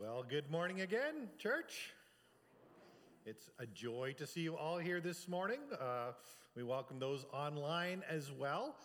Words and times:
Well, 0.00 0.24
good 0.26 0.50
morning 0.50 0.80
again, 0.80 1.28
church. 1.36 1.92
It's 3.26 3.50
a 3.58 3.66
joy 3.66 4.14
to 4.16 4.26
see 4.26 4.40
you 4.40 4.56
all 4.56 4.78
here 4.78 4.98
this 4.98 5.28
morning. 5.28 5.58
Uh, 5.78 6.12
we 6.56 6.62
welcome 6.62 6.98
those 6.98 7.26
online 7.34 8.02
as 8.08 8.32
well. 8.32 8.76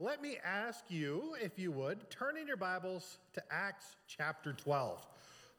Let 0.00 0.20
me 0.20 0.36
ask 0.44 0.82
you, 0.88 1.36
if 1.40 1.60
you 1.60 1.70
would, 1.70 2.10
turn 2.10 2.36
in 2.36 2.48
your 2.48 2.56
Bibles 2.56 3.18
to 3.34 3.42
Acts 3.52 3.94
chapter 4.08 4.52
12. 4.52 5.06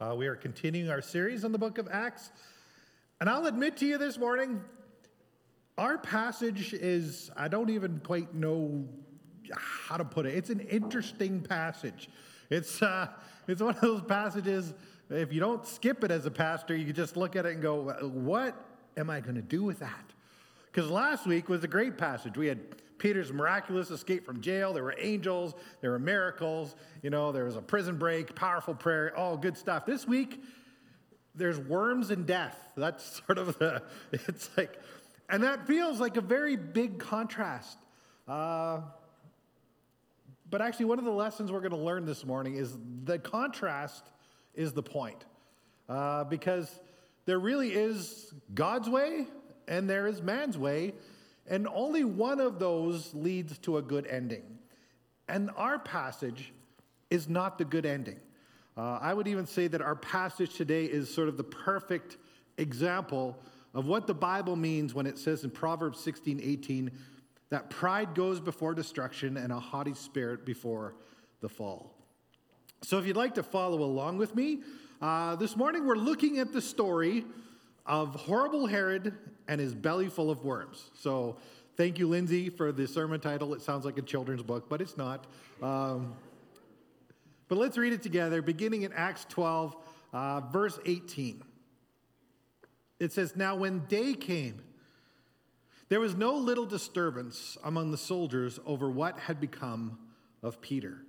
Uh, 0.02 0.16
we 0.18 0.28
are 0.28 0.36
continuing 0.36 0.90
our 0.90 1.02
series 1.02 1.46
on 1.46 1.54
the 1.54 1.58
book 1.58 1.78
of 1.78 1.88
Acts. 1.90 2.30
And 3.22 3.30
I'll 3.30 3.46
admit 3.46 3.78
to 3.78 3.86
you 3.86 3.98
this 3.98 4.18
morning, 4.18 4.62
our 5.78 5.98
passage 5.98 6.74
is, 6.74 7.32
I 7.38 7.48
don't 7.48 7.70
even 7.70 8.02
quite 8.04 8.36
know 8.36 8.86
how 9.56 9.96
to 9.96 10.04
put 10.04 10.26
it. 10.26 10.36
It's 10.36 10.50
an 10.50 10.60
interesting 10.60 11.40
passage. 11.40 12.10
It's, 12.50 12.82
uh, 12.82 13.08
it's 13.48 13.62
one 13.62 13.76
of 13.76 13.82
those 13.82 14.02
passages 14.02 14.74
if 15.10 15.32
you 15.32 15.40
don't 15.40 15.66
skip 15.66 16.04
it 16.04 16.12
as 16.12 16.26
a 16.26 16.32
pastor, 16.32 16.76
you 16.76 16.92
just 16.94 17.16
look 17.16 17.36
at 17.36 17.46
it 17.46 17.54
and 17.54 17.62
go, 17.62 17.92
What 18.02 18.56
am 18.98 19.10
I 19.10 19.20
going 19.20 19.36
to 19.36 19.42
do 19.42 19.64
with 19.64 19.80
that? 19.80 20.14
Because 20.72 20.90
last 20.90 21.26
week 21.26 21.48
was 21.48 21.64
a 21.64 21.68
great 21.68 21.98
passage. 21.98 22.38
We 22.38 22.48
had 22.48 22.60
Peter's 22.98 23.32
miraculous 23.32 23.92
escape 23.92 24.26
from 24.26 24.42
jail. 24.42 24.74
There 24.74 24.84
were 24.84 24.96
angels, 24.98 25.54
there 25.82 25.92
were 25.92 26.00
miracles, 26.00 26.76
you 27.02 27.10
know, 27.10 27.32
there 27.32 27.46
was 27.46 27.56
a 27.56 27.62
prison 27.62 27.98
break, 27.98 28.36
powerful 28.36 28.74
prayer, 28.74 29.16
all 29.16 29.38
good 29.38 29.58
stuff. 29.58 29.86
This 29.86 30.08
week, 30.08 30.42
there's 31.36 31.60
worms 31.60 32.10
and 32.10 32.26
death. 32.26 32.58
That's 32.76 33.22
sort 33.26 33.38
of 33.38 33.58
the, 33.60 33.84
it's 34.12 34.50
like, 34.58 34.80
and 35.30 35.44
that 35.44 35.68
feels 35.68 36.00
like 36.00 36.18
a 36.18 36.22
very 36.22 36.56
big 36.56 37.00
contrast. 37.00 37.78
Uh, 38.28 38.82
but 40.50 40.62
actually, 40.62 40.86
one 40.86 41.00
of 41.00 41.06
the 41.06 41.12
lessons 41.12 41.52
we're 41.52 41.60
going 41.60 41.72
to 41.72 41.78
learn 41.78 42.06
this 42.06 42.26
morning 42.26 42.56
is 42.56 42.78
the 43.04 43.20
contrast 43.20 44.10
is 44.56 44.74
the 44.74 44.84
point. 44.84 45.24
Uh, 45.88 46.24
because 46.24 46.70
there 47.26 47.40
really 47.40 47.70
is 47.70 48.34
God's 48.54 48.90
way 48.90 49.28
and 49.68 49.90
there 49.90 50.08
is 50.08 50.22
man's 50.22 50.58
way, 50.58 50.94
and 51.48 51.68
only 51.68 52.04
one 52.04 52.40
of 52.40 52.60
those 52.60 53.14
leads 53.14 53.58
to 53.60 53.78
a 53.78 53.82
good 53.82 54.06
ending. 54.08 54.44
And 55.28 55.50
our 55.56 55.80
passage 55.80 56.54
is 57.10 57.28
not 57.28 57.58
the 57.58 57.66
good 57.66 57.86
ending. 57.86 58.20
Uh, 58.78 59.00
I 59.02 59.14
would 59.14 59.28
even 59.28 59.46
say 59.46 59.68
that 59.68 59.82
our 59.82 59.96
passage 59.96 60.56
today 60.56 60.86
is 60.86 61.12
sort 61.12 61.30
of 61.30 61.38
the 61.38 61.44
perfect 61.44 62.18
example 62.58 63.38
of 63.74 63.88
what 63.88 64.08
the 64.08 64.14
Bible 64.14 64.56
means 64.56 64.94
when 64.94 65.06
it 65.06 65.18
says 65.18 65.44
in 65.44 65.50
Proverbs 65.50 66.00
16 66.00 66.42
18 66.44 66.92
that 67.50 67.70
pride 67.70 68.16
goes 68.16 68.40
before 68.40 68.74
destruction 68.74 69.38
and 69.38 69.52
a 69.52 69.60
haughty 69.60 69.94
spirit 69.94 70.46
before 70.46 70.96
the 71.42 71.50
fall. 71.50 71.95
So, 72.86 73.00
if 73.00 73.08
you'd 73.08 73.18
like 73.18 73.34
to 73.34 73.42
follow 73.42 73.82
along 73.82 74.20
with 74.20 74.36
me, 74.36 74.60
uh, 75.02 75.36
this 75.38 75.58
morning 75.58 75.88
we're 75.88 75.96
looking 75.96 76.38
at 76.38 76.54
the 76.54 76.62
story 76.62 77.26
of 77.88 78.14
horrible 78.14 78.68
Herod 78.68 79.16
and 79.48 79.60
his 79.60 79.74
belly 79.74 80.08
full 80.08 80.30
of 80.30 80.46
worms. 80.46 80.92
So, 80.94 81.38
thank 81.78 81.98
you, 81.98 82.08
Lindsay, 82.08 82.52
for 82.52 82.72
the 82.72 82.88
sermon 82.88 83.20
title. 83.20 83.56
It 83.56 83.64
sounds 83.64 83.86
like 83.86 83.98
a 83.98 84.04
children's 84.04 84.44
book, 84.44 84.70
but 84.70 84.82
it's 84.82 84.98
not. 84.98 85.26
Um, 85.64 86.14
but 87.48 87.58
let's 87.58 87.76
read 87.76 87.92
it 87.92 88.04
together, 88.04 88.44
beginning 88.44 88.84
in 88.84 88.94
Acts 88.94 89.26
12, 89.30 89.76
uh, 90.14 90.42
verse 90.42 90.78
18. 90.86 91.42
It 93.00 93.12
says, 93.12 93.36
Now 93.36 93.56
when 93.56 93.80
day 93.88 94.14
came, 94.14 94.62
there 95.90 96.00
was 96.00 96.14
no 96.14 96.36
little 96.36 96.68
disturbance 96.68 97.58
among 97.64 97.90
the 97.90 97.98
soldiers 97.98 98.60
over 98.64 98.92
what 98.92 99.18
had 99.18 99.42
become 99.42 99.98
of 100.44 100.62
Peter. 100.62 101.05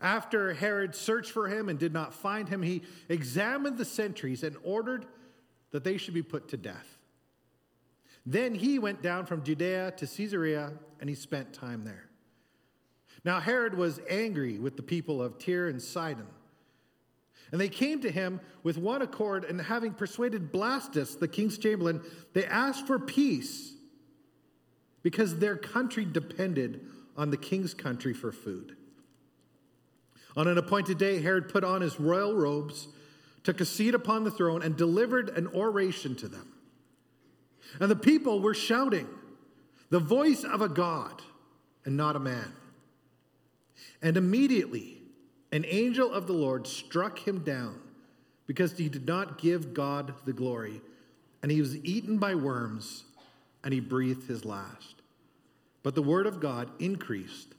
After 0.00 0.54
Herod 0.54 0.94
searched 0.94 1.30
for 1.30 1.48
him 1.48 1.68
and 1.68 1.78
did 1.78 1.92
not 1.92 2.12
find 2.12 2.48
him, 2.48 2.62
he 2.62 2.82
examined 3.08 3.78
the 3.78 3.84
sentries 3.84 4.42
and 4.42 4.56
ordered 4.62 5.06
that 5.70 5.84
they 5.84 5.96
should 5.96 6.14
be 6.14 6.22
put 6.22 6.48
to 6.48 6.56
death. 6.56 6.98
Then 8.24 8.54
he 8.54 8.78
went 8.78 9.02
down 9.02 9.26
from 9.26 9.44
Judea 9.44 9.92
to 9.96 10.06
Caesarea 10.06 10.72
and 11.00 11.08
he 11.08 11.14
spent 11.14 11.52
time 11.52 11.84
there. 11.84 12.08
Now 13.24 13.40
Herod 13.40 13.74
was 13.74 14.00
angry 14.08 14.58
with 14.58 14.76
the 14.76 14.82
people 14.82 15.22
of 15.22 15.38
Tyre 15.38 15.68
and 15.68 15.80
Sidon. 15.80 16.26
And 17.52 17.60
they 17.60 17.68
came 17.68 18.00
to 18.00 18.10
him 18.10 18.40
with 18.64 18.76
one 18.76 19.02
accord, 19.02 19.44
and 19.44 19.60
having 19.60 19.92
persuaded 19.92 20.52
Blastus, 20.52 21.18
the 21.18 21.28
king's 21.28 21.58
chamberlain, 21.58 22.02
they 22.32 22.44
asked 22.44 22.86
for 22.86 22.98
peace 22.98 23.72
because 25.02 25.38
their 25.38 25.56
country 25.56 26.04
depended 26.04 26.84
on 27.16 27.30
the 27.30 27.36
king's 27.36 27.72
country 27.72 28.12
for 28.12 28.32
food. 28.32 28.75
On 30.36 30.46
an 30.46 30.58
appointed 30.58 30.98
day, 30.98 31.20
Herod 31.20 31.48
put 31.48 31.64
on 31.64 31.80
his 31.80 31.98
royal 31.98 32.34
robes, 32.34 32.88
took 33.42 33.60
a 33.60 33.64
seat 33.64 33.94
upon 33.94 34.24
the 34.24 34.30
throne, 34.30 34.62
and 34.62 34.76
delivered 34.76 35.30
an 35.30 35.46
oration 35.48 36.14
to 36.16 36.28
them. 36.28 36.52
And 37.80 37.90
the 37.90 37.96
people 37.96 38.40
were 38.40 38.54
shouting, 38.54 39.08
the 39.90 39.98
voice 39.98 40.44
of 40.44 40.60
a 40.60 40.68
God 40.68 41.22
and 41.84 41.96
not 41.96 42.16
a 42.16 42.20
man. 42.20 42.52
And 44.02 44.16
immediately, 44.16 44.98
an 45.52 45.64
angel 45.66 46.12
of 46.12 46.26
the 46.26 46.32
Lord 46.32 46.66
struck 46.66 47.26
him 47.26 47.38
down 47.40 47.80
because 48.46 48.76
he 48.76 48.88
did 48.88 49.06
not 49.06 49.38
give 49.38 49.72
God 49.74 50.14
the 50.24 50.32
glory. 50.32 50.80
And 51.42 51.50
he 51.50 51.60
was 51.60 51.76
eaten 51.84 52.18
by 52.18 52.34
worms, 52.34 53.04
and 53.64 53.72
he 53.72 53.80
breathed 53.80 54.28
his 54.28 54.44
last. 54.44 54.96
But 55.82 55.94
the 55.94 56.02
word 56.02 56.26
of 56.26 56.40
God 56.40 56.68
increased 56.78 57.54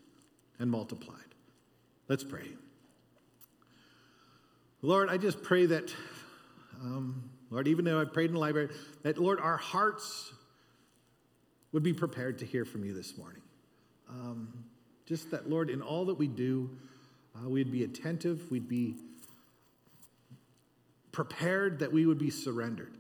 and 0.60 0.70
multiplied. 0.70 1.18
Let's 2.08 2.24
pray. 2.24 2.48
Lord, 4.84 5.10
I 5.10 5.18
just 5.18 5.42
pray 5.42 5.66
that, 5.66 5.92
um, 6.80 7.32
Lord, 7.50 7.68
even 7.68 7.84
though 7.84 8.00
I 8.00 8.06
prayed 8.06 8.28
in 8.28 8.34
the 8.34 8.40
library, 8.40 8.70
that, 9.02 9.18
Lord, 9.18 9.40
our 9.40 9.58
hearts 9.58 10.32
would 11.72 11.82
be 11.82 11.94
prepared 11.94 12.38
to 12.40 12.46
hear 12.46 12.64
from 12.64 12.86
you 12.86 12.94
this 12.94 13.18
morning. 13.18 13.42
Um, 14.08 14.66
just 15.08 15.32
that, 15.32 15.50
Lord, 15.50 15.72
in 15.72 15.82
all 15.82 16.06
that 16.06 16.16
we 16.16 16.28
do, 16.28 16.70
uh, 17.36 17.50
we'd 17.50 17.72
be 17.72 17.84
attentive, 17.84 18.52
we'd 18.52 18.70
be 18.70 18.96
prepared, 21.12 21.80
that 21.80 21.92
we 21.92 22.06
would 22.06 22.20
be 22.20 22.30
surrendered 22.30 22.94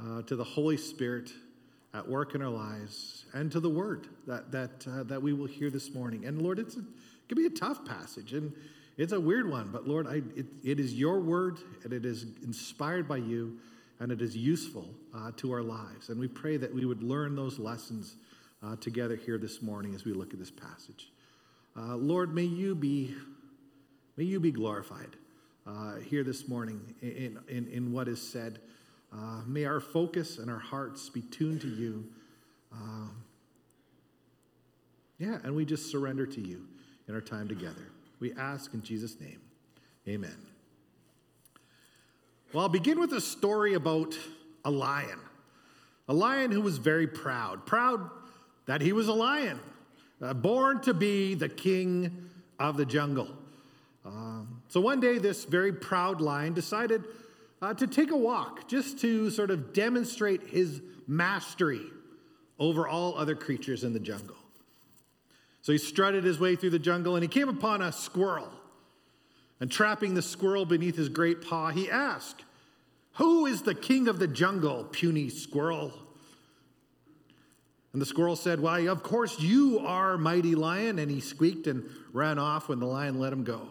uh, 0.00 0.22
to 0.22 0.36
the 0.36 0.44
Holy 0.44 0.76
Spirit 0.76 1.32
at 1.92 2.08
work 2.08 2.36
in 2.36 2.42
our 2.42 2.50
lives 2.50 3.24
and 3.34 3.50
to 3.50 3.58
the 3.58 3.68
word 3.68 4.06
that, 4.28 4.52
that, 4.52 4.86
uh, 4.86 5.02
that 5.02 5.20
we 5.20 5.32
will 5.32 5.46
hear 5.46 5.70
this 5.70 5.92
morning. 5.92 6.24
And 6.24 6.40
Lord, 6.40 6.60
it's 6.60 6.76
a, 6.76 6.80
it 6.80 7.28
can 7.28 7.36
be 7.36 7.46
a 7.46 7.50
tough 7.50 7.84
passage. 7.84 8.32
And 8.32 8.52
it's 8.96 9.12
a 9.12 9.20
weird 9.20 9.48
one, 9.48 9.70
but 9.72 9.86
Lord, 9.86 10.06
I, 10.06 10.22
it, 10.36 10.46
it 10.62 10.80
is 10.80 10.94
your 10.94 11.20
word 11.20 11.58
and 11.84 11.92
it 11.92 12.04
is 12.04 12.26
inspired 12.42 13.08
by 13.08 13.16
you 13.18 13.58
and 14.00 14.10
it 14.10 14.20
is 14.20 14.36
useful 14.36 14.88
uh, 15.14 15.30
to 15.36 15.52
our 15.52 15.62
lives. 15.62 16.08
And 16.08 16.18
we 16.18 16.28
pray 16.28 16.56
that 16.56 16.74
we 16.74 16.84
would 16.84 17.02
learn 17.02 17.36
those 17.36 17.58
lessons 17.58 18.16
uh, 18.62 18.76
together 18.76 19.16
here 19.16 19.38
this 19.38 19.62
morning 19.62 19.94
as 19.94 20.04
we 20.04 20.12
look 20.12 20.32
at 20.32 20.38
this 20.38 20.50
passage. 20.50 21.10
Uh, 21.76 21.96
Lord, 21.96 22.34
may 22.34 22.44
you 22.44 22.74
be, 22.74 23.14
may 24.16 24.24
you 24.24 24.40
be 24.40 24.50
glorified 24.50 25.16
uh, 25.66 25.96
here 25.96 26.24
this 26.24 26.48
morning 26.48 26.94
in, 27.00 27.38
in, 27.48 27.68
in 27.68 27.92
what 27.92 28.08
is 28.08 28.20
said. 28.20 28.58
Uh, 29.12 29.42
may 29.46 29.64
our 29.64 29.80
focus 29.80 30.38
and 30.38 30.50
our 30.50 30.58
hearts 30.58 31.08
be 31.08 31.22
tuned 31.22 31.60
to 31.60 31.68
you. 31.68 32.04
Um, 32.72 33.22
yeah, 35.18 35.38
and 35.44 35.54
we 35.54 35.64
just 35.64 35.90
surrender 35.90 36.26
to 36.26 36.40
you 36.40 36.66
in 37.08 37.14
our 37.14 37.20
time 37.20 37.48
together. 37.48 37.92
We 38.20 38.32
ask 38.34 38.74
in 38.74 38.82
Jesus' 38.82 39.18
name. 39.18 39.40
Amen. 40.06 40.36
Well, 42.52 42.64
I'll 42.64 42.68
begin 42.68 43.00
with 43.00 43.12
a 43.12 43.20
story 43.20 43.74
about 43.74 44.16
a 44.64 44.70
lion. 44.70 45.18
A 46.08 46.14
lion 46.14 46.50
who 46.50 46.60
was 46.60 46.78
very 46.78 47.06
proud, 47.06 47.64
proud 47.66 48.10
that 48.66 48.80
he 48.80 48.92
was 48.92 49.08
a 49.08 49.12
lion, 49.12 49.58
uh, 50.20 50.34
born 50.34 50.80
to 50.82 50.92
be 50.92 51.34
the 51.34 51.48
king 51.48 52.28
of 52.58 52.76
the 52.76 52.84
jungle. 52.84 53.28
Um, 54.04 54.62
so 54.68 54.80
one 54.80 55.00
day, 55.00 55.18
this 55.18 55.44
very 55.44 55.72
proud 55.72 56.20
lion 56.20 56.52
decided 56.52 57.04
uh, 57.62 57.74
to 57.74 57.86
take 57.86 58.10
a 58.10 58.16
walk 58.16 58.68
just 58.68 58.98
to 59.00 59.30
sort 59.30 59.50
of 59.50 59.72
demonstrate 59.72 60.42
his 60.48 60.82
mastery 61.06 61.82
over 62.58 62.86
all 62.88 63.16
other 63.16 63.34
creatures 63.34 63.84
in 63.84 63.92
the 63.92 64.00
jungle. 64.00 64.36
So 65.62 65.72
he 65.72 65.78
strutted 65.78 66.24
his 66.24 66.38
way 66.38 66.56
through 66.56 66.70
the 66.70 66.78
jungle 66.78 67.16
and 67.16 67.22
he 67.22 67.28
came 67.28 67.48
upon 67.48 67.82
a 67.82 67.92
squirrel. 67.92 68.48
And 69.60 69.70
trapping 69.70 70.14
the 70.14 70.22
squirrel 70.22 70.64
beneath 70.64 70.96
his 70.96 71.10
great 71.10 71.42
paw, 71.42 71.68
he 71.68 71.90
asked, 71.90 72.44
Who 73.14 73.44
is 73.44 73.62
the 73.62 73.74
king 73.74 74.08
of 74.08 74.18
the 74.18 74.26
jungle, 74.26 74.84
puny 74.84 75.28
squirrel? 75.28 75.92
And 77.92 78.00
the 78.00 78.06
squirrel 78.06 78.36
said, 78.36 78.60
Why, 78.60 78.86
of 78.88 79.02
course 79.02 79.38
you 79.40 79.80
are, 79.80 80.16
mighty 80.16 80.54
lion. 80.54 80.98
And 80.98 81.10
he 81.10 81.20
squeaked 81.20 81.66
and 81.66 81.88
ran 82.12 82.38
off 82.38 82.68
when 82.68 82.78
the 82.78 82.86
lion 82.86 83.18
let 83.18 83.32
him 83.32 83.44
go. 83.44 83.68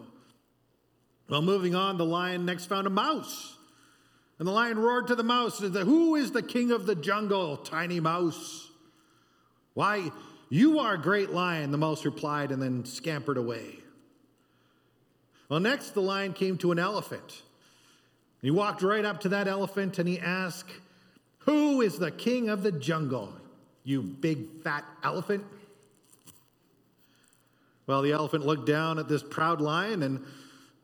Well, 1.28 1.42
moving 1.42 1.74
on, 1.74 1.96
the 1.96 2.04
lion 2.04 2.44
next 2.44 2.66
found 2.66 2.86
a 2.86 2.90
mouse. 2.90 3.56
And 4.38 4.46
the 4.46 4.52
lion 4.52 4.78
roared 4.78 5.08
to 5.08 5.14
the 5.14 5.22
mouse 5.22 5.58
Who 5.58 6.14
is 6.16 6.30
the 6.30 6.42
king 6.42 6.70
of 6.70 6.86
the 6.86 6.94
jungle, 6.94 7.56
tiny 7.56 7.98
mouse? 7.98 8.68
Why, 9.74 10.10
you 10.50 10.80
are 10.80 10.94
a 10.94 10.98
great 10.98 11.30
lion, 11.30 11.70
the 11.70 11.78
mouse 11.78 12.04
replied, 12.04 12.50
and 12.50 12.60
then 12.60 12.84
scampered 12.84 13.38
away. 13.38 13.76
Well, 15.48 15.60
next, 15.60 15.90
the 15.90 16.02
lion 16.02 16.32
came 16.32 16.58
to 16.58 16.72
an 16.72 16.78
elephant. 16.78 17.42
He 18.42 18.50
walked 18.50 18.82
right 18.82 19.04
up 19.04 19.20
to 19.20 19.28
that 19.30 19.48
elephant 19.48 19.98
and 19.98 20.08
he 20.08 20.18
asked, 20.18 20.70
Who 21.40 21.80
is 21.80 21.98
the 21.98 22.10
king 22.10 22.48
of 22.48 22.62
the 22.62 22.72
jungle, 22.72 23.32
you 23.84 24.02
big 24.02 24.62
fat 24.62 24.84
elephant? 25.02 25.44
Well, 27.86 28.02
the 28.02 28.12
elephant 28.12 28.46
looked 28.46 28.66
down 28.66 28.98
at 28.98 29.08
this 29.08 29.22
proud 29.22 29.60
lion 29.60 30.02
and 30.02 30.24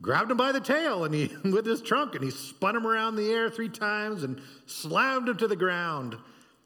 grabbed 0.01 0.29
him 0.29 0.37
by 0.37 0.51
the 0.51 0.59
tail 0.59 1.03
and 1.05 1.13
he 1.13 1.31
with 1.49 1.65
his 1.65 1.81
trunk 1.81 2.15
and 2.15 2.23
he 2.23 2.31
spun 2.31 2.75
him 2.75 2.85
around 2.85 3.15
the 3.15 3.31
air 3.31 3.49
three 3.49 3.69
times 3.69 4.23
and 4.23 4.41
slammed 4.65 5.27
him 5.27 5.37
to 5.37 5.47
the 5.47 5.55
ground. 5.55 6.17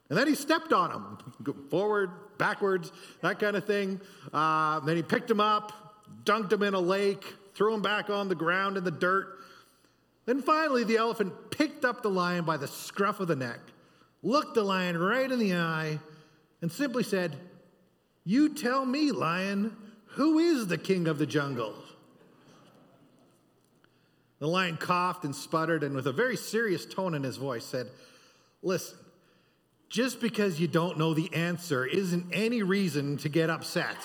And 0.10 0.18
then 0.18 0.28
he 0.28 0.36
stepped 0.36 0.74
on 0.74 0.92
him, 0.92 1.64
forward, 1.70 2.10
backwards, 2.42 2.92
that 3.22 3.40
kind 3.40 3.56
of 3.56 3.66
thing. 3.66 4.02
Uh, 4.34 4.80
then 4.80 4.96
he 4.96 5.04
picked 5.04 5.30
him 5.30 5.40
up, 5.40 5.96
dunked 6.26 6.52
him 6.52 6.64
in 6.64 6.74
a 6.74 6.80
lake, 6.80 7.24
threw 7.54 7.72
him 7.72 7.84
back 7.84 8.10
on 8.10 8.30
the 8.30 8.36
ground 8.36 8.78
in 8.78 8.84
the 8.84 8.90
dirt. 8.90 9.38
Then 10.26 10.42
finally, 10.42 10.84
the 10.84 10.98
elephant 10.98 11.34
picked 11.52 11.86
up 11.86 12.02
the 12.02 12.10
lion 12.10 12.44
by 12.44 12.58
the 12.58 12.68
scruff 12.68 13.20
of 13.20 13.28
the 13.28 13.36
neck, 13.36 13.60
looked 14.24 14.56
the 14.56 14.64
lion 14.64 14.98
right 14.98 15.32
in 15.32 15.38
the 15.38 15.56
eye, 15.56 16.00
and 16.64 16.72
simply 16.72 17.04
said, 17.04 17.36
You 18.26 18.56
tell 18.56 18.86
me, 18.86 19.12
lion, 19.12 19.78
who 20.08 20.40
is 20.40 20.66
the 20.66 20.80
king 20.80 21.08
of 21.08 21.20
the 21.20 21.28
jungle? 21.28 21.76
The 24.40 24.48
lion 24.48 24.78
coughed 24.78 25.26
and 25.26 25.36
sputtered, 25.36 25.84
and 25.84 25.94
with 25.96 26.08
a 26.08 26.12
very 26.12 26.38
serious 26.38 26.88
tone 26.88 27.14
in 27.14 27.22
his 27.22 27.38
voice, 27.38 27.66
said, 27.66 27.88
Listen, 28.64 28.98
just 29.92 30.22
because 30.22 30.58
you 30.58 30.70
don't 30.70 30.98
know 30.98 31.14
the 31.14 31.32
answer 31.34 31.86
isn't 31.86 32.26
any 32.32 32.64
reason 32.64 33.18
to 33.18 33.28
get 33.28 33.50
upset. 33.50 33.98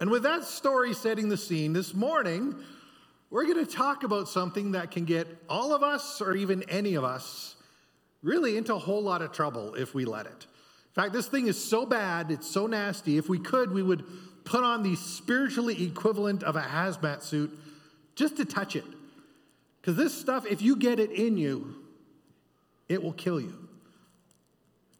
and 0.00 0.10
with 0.10 0.22
that 0.22 0.42
story 0.42 0.94
setting 0.94 1.28
the 1.28 1.36
scene, 1.36 1.74
this 1.74 1.92
morning, 1.92 2.54
we're 3.30 3.44
going 3.44 3.64
to 3.64 3.70
talk 3.70 4.04
about 4.04 4.26
something 4.26 4.72
that 4.72 4.90
can 4.90 5.04
get 5.04 5.28
all 5.50 5.74
of 5.74 5.82
us, 5.82 6.22
or 6.22 6.34
even 6.34 6.62
any 6.70 6.94
of 6.94 7.04
us, 7.04 7.56
really 8.22 8.56
into 8.56 8.74
a 8.74 8.78
whole 8.78 9.02
lot 9.02 9.20
of 9.20 9.32
trouble 9.32 9.74
if 9.74 9.94
we 9.94 10.06
let 10.06 10.24
it. 10.24 10.32
In 10.32 11.02
fact, 11.02 11.12
this 11.12 11.26
thing 11.26 11.46
is 11.46 11.62
so 11.62 11.84
bad, 11.84 12.30
it's 12.30 12.50
so 12.50 12.66
nasty. 12.66 13.18
If 13.18 13.28
we 13.28 13.38
could, 13.38 13.70
we 13.70 13.82
would 13.82 14.02
put 14.44 14.64
on 14.64 14.82
the 14.82 14.96
spiritually 14.96 15.84
equivalent 15.84 16.42
of 16.42 16.56
a 16.56 16.62
hazmat 16.62 17.20
suit 17.20 17.52
just 18.14 18.38
to 18.38 18.46
touch 18.46 18.76
it. 18.76 18.84
Because 19.84 19.96
this 19.98 20.18
stuff, 20.18 20.46
if 20.46 20.62
you 20.62 20.76
get 20.76 20.98
it 20.98 21.10
in 21.10 21.36
you, 21.36 21.74
it 22.88 23.02
will 23.02 23.12
kill 23.12 23.38
you. 23.38 23.68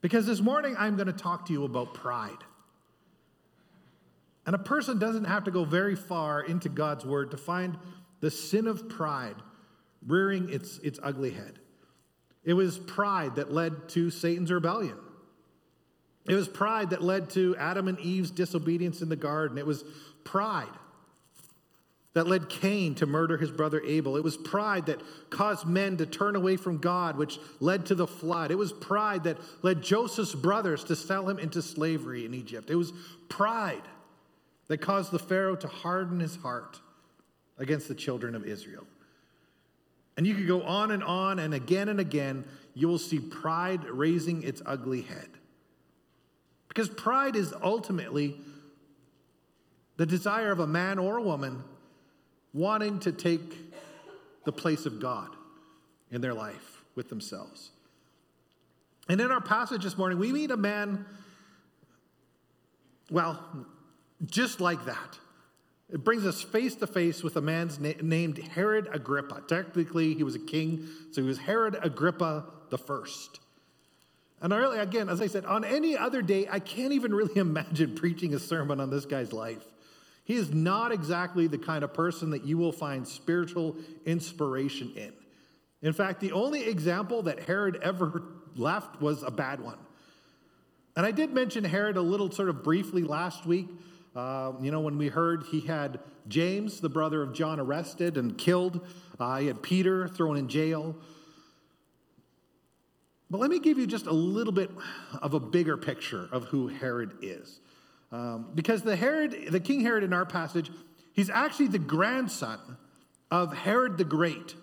Because 0.02 0.26
this 0.26 0.42
morning 0.42 0.76
I'm 0.78 0.96
going 0.96 1.06
to 1.06 1.14
talk 1.14 1.46
to 1.46 1.54
you 1.54 1.64
about 1.64 1.94
pride. 1.94 2.44
And 4.44 4.54
a 4.54 4.58
person 4.58 4.98
doesn't 4.98 5.24
have 5.24 5.44
to 5.44 5.50
go 5.50 5.64
very 5.64 5.96
far 5.96 6.42
into 6.42 6.68
God's 6.68 7.02
word 7.02 7.30
to 7.30 7.38
find 7.38 7.78
the 8.20 8.30
sin 8.30 8.66
of 8.66 8.90
pride 8.90 9.36
rearing 10.06 10.50
its, 10.50 10.76
its 10.80 11.00
ugly 11.02 11.30
head. 11.30 11.60
It 12.44 12.52
was 12.52 12.78
pride 12.78 13.36
that 13.36 13.50
led 13.50 13.88
to 13.90 14.10
Satan's 14.10 14.52
rebellion. 14.52 14.98
It 16.26 16.34
was 16.34 16.46
pride 16.46 16.90
that 16.90 17.02
led 17.02 17.30
to 17.30 17.56
Adam 17.56 17.88
and 17.88 17.98
Eve's 18.00 18.30
disobedience 18.30 19.00
in 19.00 19.08
the 19.08 19.16
garden. 19.16 19.56
It 19.56 19.64
was 19.64 19.82
pride 20.24 20.68
that 22.14 22.28
led 22.28 22.48
Cain 22.48 22.94
to 22.94 23.06
murder 23.06 23.36
his 23.36 23.50
brother 23.50 23.82
Abel. 23.84 24.16
It 24.16 24.22
was 24.24 24.36
pride 24.36 24.86
that 24.86 25.00
caused 25.30 25.66
men 25.66 25.96
to 25.96 26.06
turn 26.06 26.36
away 26.36 26.56
from 26.56 26.78
God, 26.78 27.16
which 27.16 27.38
led 27.58 27.86
to 27.86 27.94
the 27.94 28.06
flood. 28.06 28.52
It 28.52 28.58
was 28.58 28.72
pride 28.72 29.24
that 29.24 29.38
led 29.62 29.82
Joseph's 29.82 30.34
brothers 30.34 30.84
to 30.84 30.96
sell 30.96 31.28
him 31.28 31.40
into 31.40 31.60
slavery 31.60 32.24
in 32.24 32.32
Egypt. 32.32 32.70
It 32.70 32.76
was 32.76 32.92
pride 33.28 33.82
that 34.68 34.78
caused 34.78 35.10
the 35.10 35.18
Pharaoh 35.18 35.56
to 35.56 35.66
harden 35.66 36.20
his 36.20 36.36
heart 36.36 36.80
against 37.58 37.88
the 37.88 37.94
children 37.94 38.36
of 38.36 38.46
Israel. 38.46 38.86
And 40.16 40.24
you 40.24 40.36
could 40.36 40.46
go 40.46 40.62
on 40.62 40.92
and 40.92 41.02
on, 41.02 41.40
and 41.40 41.52
again 41.52 41.88
and 41.88 41.98
again, 41.98 42.44
you 42.74 42.86
will 42.86 42.98
see 42.98 43.18
pride 43.18 43.84
raising 43.84 44.44
its 44.44 44.62
ugly 44.64 45.02
head. 45.02 45.28
Because 46.68 46.88
pride 46.88 47.34
is 47.34 47.52
ultimately 47.60 48.36
the 49.96 50.06
desire 50.06 50.52
of 50.52 50.60
a 50.60 50.66
man 50.66 51.00
or 51.00 51.18
a 51.18 51.22
woman 51.22 51.64
wanting 52.54 53.00
to 53.00 53.12
take 53.12 53.74
the 54.44 54.52
place 54.52 54.86
of 54.86 55.00
God 55.00 55.28
in 56.10 56.20
their 56.20 56.32
life 56.32 56.84
with 56.94 57.10
themselves. 57.10 57.70
And 59.08 59.20
in 59.20 59.30
our 59.30 59.40
passage 59.40 59.82
this 59.82 59.98
morning, 59.98 60.18
we 60.18 60.32
meet 60.32 60.50
a 60.50 60.56
man, 60.56 61.04
well, 63.10 63.44
just 64.24 64.60
like 64.60 64.86
that. 64.86 65.18
It 65.90 66.02
brings 66.02 66.24
us 66.24 66.40
face 66.40 66.74
to 66.76 66.86
face 66.86 67.22
with 67.22 67.36
a 67.36 67.42
man 67.42 67.70
na- 67.78 67.92
named 68.00 68.38
Herod 68.38 68.88
Agrippa. 68.90 69.42
Technically, 69.46 70.14
he 70.14 70.22
was 70.22 70.34
a 70.34 70.38
king, 70.38 70.88
so 71.10 71.20
he 71.20 71.28
was 71.28 71.38
Herod 71.38 71.76
Agrippa 71.82 72.46
the 72.70 72.78
first. 72.78 73.40
And 74.40 74.52
I 74.54 74.56
really, 74.58 74.78
again, 74.78 75.08
as 75.08 75.20
I 75.20 75.26
said, 75.26 75.44
on 75.44 75.64
any 75.64 75.96
other 75.96 76.22
day, 76.22 76.48
I 76.50 76.58
can't 76.58 76.92
even 76.92 77.14
really 77.14 77.36
imagine 77.40 77.94
preaching 77.94 78.34
a 78.34 78.38
sermon 78.38 78.80
on 78.80 78.90
this 78.90 79.04
guy's 79.04 79.32
life. 79.32 79.64
He 80.24 80.34
is 80.34 80.52
not 80.52 80.90
exactly 80.90 81.46
the 81.46 81.58
kind 81.58 81.84
of 81.84 81.92
person 81.92 82.30
that 82.30 82.44
you 82.44 82.56
will 82.56 82.72
find 82.72 83.06
spiritual 83.06 83.76
inspiration 84.06 84.92
in. 84.96 85.12
In 85.82 85.92
fact, 85.92 86.20
the 86.20 86.32
only 86.32 86.64
example 86.64 87.22
that 87.24 87.40
Herod 87.40 87.78
ever 87.82 88.22
left 88.56 89.00
was 89.02 89.22
a 89.22 89.30
bad 89.30 89.60
one. 89.60 89.78
And 90.96 91.04
I 91.04 91.10
did 91.10 91.34
mention 91.34 91.64
Herod 91.64 91.96
a 91.96 92.02
little 92.02 92.30
sort 92.30 92.48
of 92.48 92.62
briefly 92.62 93.02
last 93.02 93.44
week. 93.44 93.68
Uh, 94.16 94.52
you 94.60 94.70
know, 94.70 94.80
when 94.80 94.96
we 94.96 95.08
heard 95.08 95.44
he 95.50 95.60
had 95.60 96.00
James, 96.28 96.80
the 96.80 96.88
brother 96.88 97.20
of 97.20 97.34
John, 97.34 97.60
arrested 97.60 98.16
and 98.16 98.38
killed, 98.38 98.80
uh, 99.18 99.38
he 99.38 99.48
had 99.48 99.62
Peter 99.62 100.08
thrown 100.08 100.36
in 100.36 100.48
jail. 100.48 100.96
But 103.30 103.40
let 103.40 103.50
me 103.50 103.58
give 103.58 103.76
you 103.76 103.86
just 103.86 104.06
a 104.06 104.12
little 104.12 104.52
bit 104.52 104.70
of 105.20 105.34
a 105.34 105.40
bigger 105.40 105.76
picture 105.76 106.28
of 106.30 106.44
who 106.44 106.68
Herod 106.68 107.16
is. 107.20 107.60
Um, 108.14 108.46
because 108.54 108.82
the 108.82 108.94
Herod, 108.94 109.48
the 109.50 109.58
King 109.58 109.80
Herod 109.80 110.04
in 110.04 110.12
our 110.12 110.24
passage, 110.24 110.70
he's 111.14 111.28
actually 111.28 111.66
the 111.66 111.80
grandson 111.80 112.60
of 113.28 113.52
Herod 113.52 113.98
the 113.98 114.04
Great. 114.04 114.54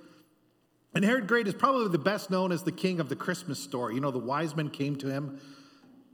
And 0.95 1.03
Herod 1.03 1.27
Great 1.27 1.50
is 1.50 1.53
probably 1.53 1.89
the 1.89 1.98
best 1.98 2.31
known 2.31 2.53
as 2.53 2.63
the 2.63 2.71
king 2.71 3.01
of 3.01 3.09
the 3.09 3.15
Christmas 3.18 3.59
story. 3.59 3.95
You 3.95 4.00
know, 4.00 4.12
the 4.12 4.19
wise 4.19 4.56
men 4.56 4.69
came 4.69 4.95
to 4.98 5.07
him. 5.09 5.42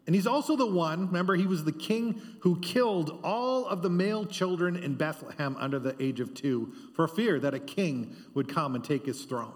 And 0.07 0.16
he's 0.16 0.25
also 0.25 0.56
the 0.56 0.66
one, 0.66 1.07
remember, 1.07 1.36
he 1.36 1.45
was 1.45 1.63
the 1.63 1.72
king 1.72 2.19
who 2.39 2.60
killed 2.60 3.19
all 3.24 3.68
of 3.68 3.84
the 3.84 3.89
male 3.89 4.25
children 4.25 4.75
in 4.75 4.96
Bethlehem 4.96 5.56
under 5.60 5.77
the 5.77 5.96
age 6.01 6.20
of 6.20 6.34
two 6.34 6.74
for 6.96 7.08
fear 7.08 7.39
that 7.39 7.53
a 7.53 7.60
king 7.60 8.15
would 8.34 8.50
come 8.50 8.74
and 8.74 8.84
take 8.84 9.06
his 9.06 9.25
throne. 9.25 9.53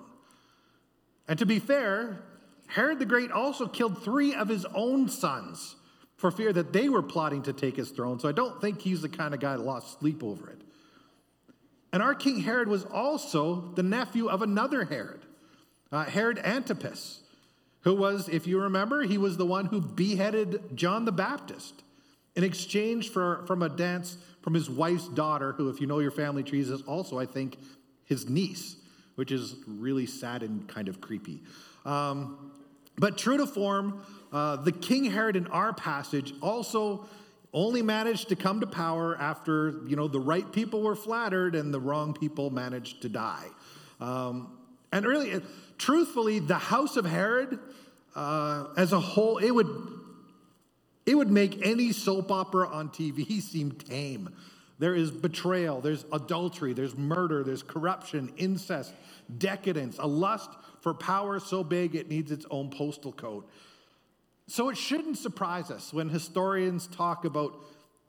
And 1.27 1.39
to 1.39 1.47
be 1.47 1.57
fair, 1.57 2.21
Herod 2.67 2.99
the 2.99 3.05
Great 3.07 3.31
also 3.31 3.67
killed 3.67 4.03
three 4.03 4.35
of 4.35 4.49
his 4.49 4.65
own 4.65 5.09
sons 5.09 5.77
for 6.21 6.29
fear 6.29 6.53
that 6.53 6.71
they 6.71 6.87
were 6.87 7.01
plotting 7.01 7.41
to 7.41 7.51
take 7.51 7.75
his 7.75 7.89
throne. 7.89 8.19
So 8.19 8.29
I 8.29 8.31
don't 8.31 8.61
think 8.61 8.79
he's 8.79 9.01
the 9.01 9.09
kind 9.09 9.33
of 9.33 9.39
guy 9.39 9.57
that 9.57 9.63
lost 9.63 9.99
sleep 9.99 10.23
over 10.23 10.51
it. 10.51 10.61
And 11.91 12.03
our 12.03 12.13
King 12.13 12.41
Herod 12.41 12.67
was 12.67 12.85
also 12.85 13.71
the 13.73 13.81
nephew 13.81 14.27
of 14.27 14.43
another 14.43 14.85
Herod, 14.85 15.25
uh, 15.91 16.05
Herod 16.05 16.37
Antipas, 16.37 17.21
who 17.81 17.95
was, 17.95 18.29
if 18.29 18.45
you 18.45 18.61
remember, 18.61 19.01
he 19.01 19.17
was 19.17 19.37
the 19.37 19.47
one 19.47 19.65
who 19.65 19.81
beheaded 19.81 20.77
John 20.77 21.05
the 21.05 21.11
Baptist 21.11 21.81
in 22.35 22.43
exchange 22.43 23.09
for, 23.09 23.43
from 23.47 23.63
a 23.63 23.69
dance 23.69 24.17
from 24.41 24.53
his 24.53 24.69
wife's 24.69 25.07
daughter, 25.07 25.53
who, 25.53 25.69
if 25.69 25.81
you 25.81 25.87
know 25.87 25.99
your 25.99 26.11
family 26.11 26.43
trees, 26.43 26.69
is 26.69 26.83
also, 26.83 27.17
I 27.17 27.25
think, 27.25 27.57
his 28.05 28.29
niece, 28.29 28.75
which 29.15 29.31
is 29.31 29.55
really 29.65 30.05
sad 30.05 30.43
and 30.43 30.67
kind 30.67 30.87
of 30.87 31.01
creepy. 31.01 31.41
Um, 31.83 32.51
but 32.97 33.17
true 33.17 33.37
to 33.37 33.47
form, 33.47 34.03
uh, 34.31 34.57
the 34.57 34.71
King 34.71 35.05
Herod 35.05 35.35
in 35.35 35.47
our 35.47 35.73
passage 35.73 36.33
also 36.41 37.05
only 37.53 37.81
managed 37.81 38.29
to 38.29 38.35
come 38.35 38.61
to 38.61 38.67
power 38.67 39.17
after 39.17 39.81
you 39.85 39.95
know 39.95 40.07
the 40.07 40.19
right 40.19 40.49
people 40.51 40.81
were 40.81 40.95
flattered 40.95 41.55
and 41.55 41.73
the 41.73 41.79
wrong 41.79 42.13
people 42.13 42.49
managed 42.49 43.01
to 43.01 43.09
die. 43.09 43.47
Um, 43.99 44.57
and 44.91 45.05
really, 45.05 45.41
truthfully, 45.77 46.39
the 46.39 46.57
house 46.57 46.97
of 46.97 47.05
Herod 47.05 47.59
uh, 48.15 48.67
as 48.77 48.93
a 48.93 48.99
whole, 48.99 49.37
it 49.37 49.51
would 49.51 49.67
it 51.05 51.15
would 51.15 51.31
make 51.31 51.65
any 51.65 51.91
soap 51.91 52.31
opera 52.31 52.67
on 52.67 52.89
TV 52.89 53.41
seem 53.41 53.71
tame. 53.71 54.29
There 54.79 54.95
is 54.95 55.11
betrayal, 55.11 55.79
there's 55.79 56.05
adultery, 56.11 56.73
there's 56.73 56.97
murder, 56.97 57.43
there's 57.43 57.61
corruption, 57.61 58.33
incest, 58.37 58.93
decadence, 59.37 59.97
a 59.99 60.07
lust 60.07 60.49
for 60.81 60.95
power 60.95 61.39
so 61.39 61.63
big 61.63 61.95
it 61.95 62.09
needs 62.09 62.31
its 62.31 62.47
own 62.49 62.71
postal 62.71 63.11
code. 63.11 63.43
So 64.51 64.67
it 64.67 64.75
shouldn't 64.75 65.17
surprise 65.17 65.71
us 65.71 65.93
when 65.93 66.09
historians 66.09 66.87
talk 66.87 67.23
about 67.23 67.57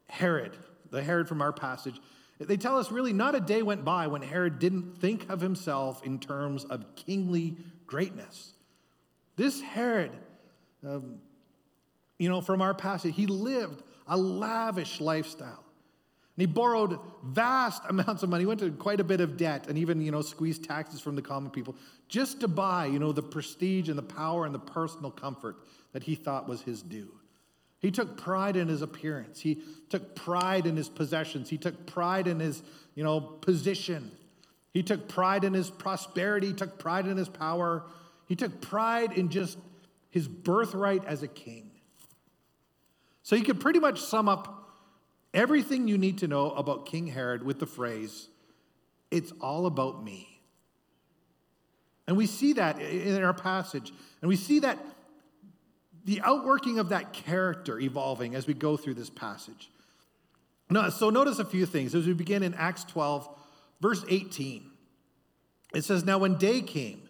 Herod, 0.08 0.56
the 0.90 1.00
Herod 1.00 1.28
from 1.28 1.40
our 1.40 1.52
passage. 1.52 2.00
They 2.40 2.56
tell 2.56 2.80
us 2.80 2.90
really 2.90 3.12
not 3.12 3.36
a 3.36 3.40
day 3.40 3.62
went 3.62 3.84
by 3.84 4.08
when 4.08 4.22
Herod 4.22 4.58
didn't 4.58 4.98
think 4.98 5.30
of 5.30 5.40
himself 5.40 6.02
in 6.04 6.18
terms 6.18 6.64
of 6.64 6.96
kingly 6.96 7.58
greatness. 7.86 8.54
This 9.36 9.60
Herod, 9.60 10.10
um, 10.84 11.20
you 12.18 12.28
know, 12.28 12.40
from 12.40 12.60
our 12.60 12.74
passage, 12.74 13.14
he 13.14 13.28
lived 13.28 13.80
a 14.08 14.16
lavish 14.16 15.00
lifestyle. 15.00 15.62
And 16.36 16.40
he 16.40 16.46
borrowed 16.46 16.98
vast 17.22 17.84
amounts 17.88 18.24
of 18.24 18.30
money, 18.30 18.42
he 18.42 18.46
went 18.46 18.58
to 18.58 18.72
quite 18.72 18.98
a 18.98 19.04
bit 19.04 19.20
of 19.20 19.36
debt, 19.36 19.68
and 19.68 19.78
even, 19.78 20.00
you 20.00 20.10
know, 20.10 20.22
squeezed 20.22 20.64
taxes 20.64 21.00
from 21.00 21.14
the 21.14 21.22
common 21.22 21.52
people 21.52 21.76
just 22.08 22.40
to 22.40 22.48
buy, 22.48 22.86
you 22.86 22.98
know, 22.98 23.12
the 23.12 23.22
prestige 23.22 23.88
and 23.88 23.96
the 23.96 24.02
power 24.02 24.44
and 24.44 24.52
the 24.52 24.58
personal 24.58 25.12
comfort 25.12 25.54
that 25.92 26.04
he 26.04 26.14
thought 26.14 26.48
was 26.48 26.62
his 26.62 26.82
due. 26.82 27.12
He 27.78 27.90
took 27.90 28.16
pride 28.16 28.56
in 28.56 28.68
his 28.68 28.80
appearance. 28.80 29.40
He 29.40 29.58
took 29.88 30.14
pride 30.14 30.66
in 30.66 30.76
his 30.76 30.88
possessions. 30.88 31.48
He 31.48 31.58
took 31.58 31.86
pride 31.86 32.28
in 32.28 32.38
his, 32.38 32.62
you 32.94 33.02
know, 33.02 33.20
position. 33.20 34.10
He 34.72 34.82
took 34.82 35.08
pride 35.08 35.42
in 35.44 35.52
his 35.52 35.68
prosperity. 35.68 36.48
He 36.48 36.52
took 36.52 36.78
pride 36.78 37.06
in 37.06 37.16
his 37.16 37.28
power. 37.28 37.82
He 38.26 38.36
took 38.36 38.60
pride 38.60 39.12
in 39.12 39.30
just 39.30 39.58
his 40.10 40.28
birthright 40.28 41.04
as 41.04 41.22
a 41.22 41.28
king. 41.28 41.70
So 43.24 43.34
you 43.34 43.42
could 43.42 43.60
pretty 43.60 43.80
much 43.80 44.00
sum 44.00 44.28
up 44.28 44.62
everything 45.34 45.88
you 45.88 45.98
need 45.98 46.18
to 46.18 46.28
know 46.28 46.50
about 46.52 46.86
King 46.86 47.06
Herod 47.06 47.42
with 47.42 47.58
the 47.58 47.66
phrase, 47.66 48.28
it's 49.10 49.32
all 49.40 49.66
about 49.66 50.04
me. 50.04 50.40
And 52.06 52.16
we 52.16 52.26
see 52.26 52.54
that 52.54 52.80
in 52.80 53.22
our 53.22 53.34
passage. 53.34 53.92
And 54.20 54.28
we 54.28 54.36
see 54.36 54.60
that 54.60 54.78
the 56.12 56.20
outworking 56.20 56.78
of 56.78 56.90
that 56.90 57.14
character 57.14 57.80
evolving 57.80 58.34
as 58.34 58.46
we 58.46 58.52
go 58.52 58.76
through 58.76 58.92
this 58.92 59.08
passage. 59.08 59.70
Now, 60.68 60.90
so 60.90 61.08
notice 61.08 61.38
a 61.38 61.44
few 61.44 61.64
things 61.64 61.94
as 61.94 62.06
we 62.06 62.12
begin 62.12 62.42
in 62.42 62.52
Acts 62.52 62.84
12, 62.84 63.26
verse 63.80 64.04
18. 64.06 64.70
It 65.74 65.84
says, 65.84 66.04
Now 66.04 66.18
when 66.18 66.36
day 66.36 66.60
came, 66.60 67.08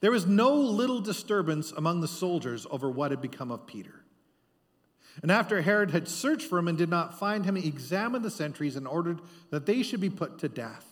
there 0.00 0.10
was 0.10 0.26
no 0.26 0.54
little 0.54 1.00
disturbance 1.00 1.72
among 1.72 2.00
the 2.00 2.08
soldiers 2.08 2.66
over 2.70 2.90
what 2.90 3.10
had 3.10 3.20
become 3.20 3.50
of 3.50 3.66
Peter. 3.66 4.02
And 5.22 5.30
after 5.30 5.60
Herod 5.60 5.90
had 5.90 6.08
searched 6.08 6.48
for 6.48 6.58
him 6.58 6.68
and 6.68 6.78
did 6.78 6.88
not 6.88 7.18
find 7.18 7.44
him, 7.44 7.54
he 7.56 7.68
examined 7.68 8.24
the 8.24 8.30
sentries 8.30 8.76
and 8.76 8.88
ordered 8.88 9.20
that 9.50 9.66
they 9.66 9.82
should 9.82 10.00
be 10.00 10.08
put 10.08 10.38
to 10.38 10.48
death. 10.48 10.86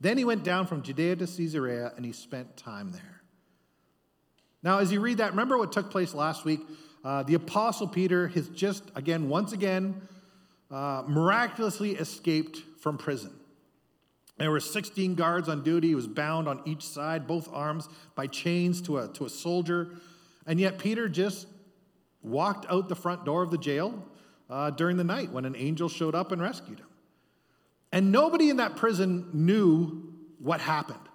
Then 0.00 0.18
he 0.18 0.24
went 0.24 0.42
down 0.42 0.66
from 0.66 0.82
Judea 0.82 1.14
to 1.14 1.26
Caesarea 1.28 1.92
and 1.94 2.04
he 2.04 2.10
spent 2.10 2.56
time 2.56 2.90
there. 2.90 3.17
Now, 4.62 4.78
as 4.78 4.92
you 4.92 5.00
read 5.00 5.18
that, 5.18 5.30
remember 5.30 5.56
what 5.56 5.72
took 5.72 5.90
place 5.90 6.14
last 6.14 6.44
week? 6.44 6.60
Uh, 7.04 7.22
the 7.22 7.34
Apostle 7.34 7.86
Peter 7.86 8.28
has 8.28 8.48
just, 8.48 8.84
again, 8.94 9.28
once 9.28 9.52
again, 9.52 10.00
uh, 10.70 11.04
miraculously 11.06 11.92
escaped 11.92 12.58
from 12.80 12.98
prison. 12.98 13.32
There 14.36 14.50
were 14.50 14.60
16 14.60 15.14
guards 15.14 15.48
on 15.48 15.62
duty. 15.62 15.88
He 15.88 15.94
was 15.94 16.06
bound 16.06 16.48
on 16.48 16.60
each 16.64 16.86
side, 16.86 17.26
both 17.26 17.48
arms, 17.52 17.88
by 18.14 18.26
chains 18.26 18.80
to 18.82 18.98
a, 18.98 19.08
to 19.08 19.26
a 19.26 19.28
soldier. 19.28 19.88
And 20.46 20.60
yet, 20.60 20.78
Peter 20.78 21.08
just 21.08 21.46
walked 22.22 22.66
out 22.70 22.88
the 22.88 22.96
front 22.96 23.24
door 23.24 23.42
of 23.42 23.50
the 23.50 23.58
jail 23.58 24.04
uh, 24.50 24.70
during 24.70 24.96
the 24.96 25.04
night 25.04 25.32
when 25.32 25.44
an 25.44 25.56
angel 25.56 25.88
showed 25.88 26.14
up 26.14 26.32
and 26.32 26.40
rescued 26.40 26.80
him. 26.80 26.86
And 27.92 28.12
nobody 28.12 28.50
in 28.50 28.58
that 28.58 28.76
prison 28.76 29.28
knew 29.32 30.12
what 30.38 30.60
happened. 30.60 31.07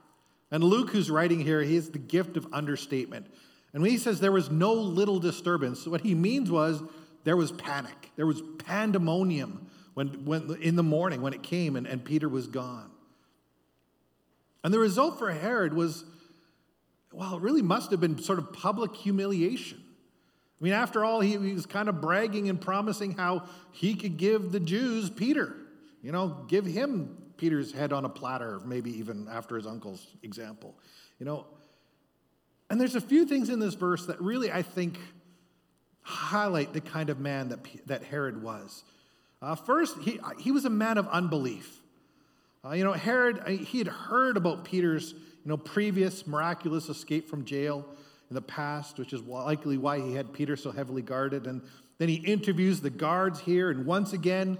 And 0.53 0.63
Luke, 0.63 0.91
who's 0.91 1.09
writing 1.09 1.39
here, 1.39 1.63
he 1.63 1.73
has 1.73 1.89
the 1.89 1.97
gift 1.97 2.37
of 2.37 2.45
understatement. 2.53 3.25
And 3.73 3.81
when 3.81 3.89
he 3.89 3.97
says 3.97 4.19
there 4.19 4.31
was 4.31 4.51
no 4.51 4.73
little 4.73 5.19
disturbance, 5.19 5.87
what 5.87 6.01
he 6.01 6.13
means 6.13 6.51
was 6.51 6.83
there 7.23 7.35
was 7.35 7.51
panic, 7.51 8.11
there 8.17 8.27
was 8.27 8.43
pandemonium 8.59 9.67
when, 9.95 10.25
when, 10.25 10.55
in 10.61 10.75
the 10.75 10.83
morning 10.83 11.23
when 11.23 11.33
it 11.33 11.41
came 11.41 11.75
and, 11.75 11.87
and 11.87 12.05
Peter 12.05 12.29
was 12.29 12.45
gone. 12.45 12.91
And 14.63 14.71
the 14.71 14.77
result 14.77 15.17
for 15.17 15.31
Herod 15.31 15.73
was, 15.73 16.05
well, 17.11 17.35
it 17.37 17.41
really 17.41 17.63
must 17.63 17.89
have 17.89 17.99
been 17.99 18.21
sort 18.21 18.37
of 18.37 18.53
public 18.53 18.95
humiliation. 18.95 19.81
I 20.61 20.63
mean, 20.63 20.73
after 20.73 21.03
all, 21.03 21.19
he, 21.19 21.31
he 21.31 21.53
was 21.53 21.65
kind 21.65 21.89
of 21.89 21.99
bragging 21.99 22.47
and 22.47 22.61
promising 22.61 23.13
how 23.13 23.45
he 23.71 23.95
could 23.95 24.17
give 24.17 24.51
the 24.51 24.59
Jews 24.59 25.09
Peter, 25.09 25.55
you 26.03 26.11
know, 26.11 26.45
give 26.47 26.67
him 26.67 27.22
Peter's 27.43 27.73
head 27.73 27.91
on 27.91 28.05
a 28.05 28.09
platter, 28.09 28.61
maybe 28.63 28.97
even 28.97 29.27
after 29.29 29.57
his 29.57 29.67
uncle's 29.67 30.07
example, 30.23 30.73
you 31.19 31.25
know. 31.25 31.45
And 32.69 32.79
there's 32.79 32.95
a 32.95 33.01
few 33.01 33.25
things 33.25 33.49
in 33.49 33.59
this 33.59 33.73
verse 33.73 34.05
that 34.05 34.21
really, 34.21 34.49
I 34.49 34.61
think, 34.61 34.97
highlight 36.03 36.71
the 36.71 36.79
kind 36.79 37.09
of 37.09 37.19
man 37.19 37.49
that, 37.49 37.59
that 37.87 38.01
Herod 38.01 38.41
was. 38.41 38.85
Uh, 39.41 39.55
first, 39.55 39.97
he, 40.03 40.21
he 40.39 40.51
was 40.51 40.63
a 40.63 40.69
man 40.69 40.97
of 40.97 41.05
unbelief. 41.09 41.81
Uh, 42.63 42.71
you 42.71 42.85
know, 42.85 42.93
Herod, 42.93 43.45
he 43.45 43.79
had 43.79 43.89
heard 43.89 44.37
about 44.37 44.63
Peter's, 44.63 45.11
you 45.11 45.49
know, 45.49 45.57
previous 45.57 46.25
miraculous 46.25 46.87
escape 46.87 47.27
from 47.27 47.43
jail 47.43 47.85
in 48.29 48.35
the 48.35 48.41
past, 48.41 48.97
which 48.97 49.11
is 49.11 49.21
likely 49.23 49.77
why 49.77 49.99
he 49.99 50.13
had 50.13 50.31
Peter 50.31 50.55
so 50.55 50.71
heavily 50.71 51.01
guarded. 51.01 51.45
And 51.45 51.61
then 51.97 52.07
he 52.07 52.15
interviews 52.15 52.79
the 52.79 52.89
guards 52.89 53.41
here, 53.41 53.69
and 53.69 53.85
once 53.85 54.13
again, 54.13 54.57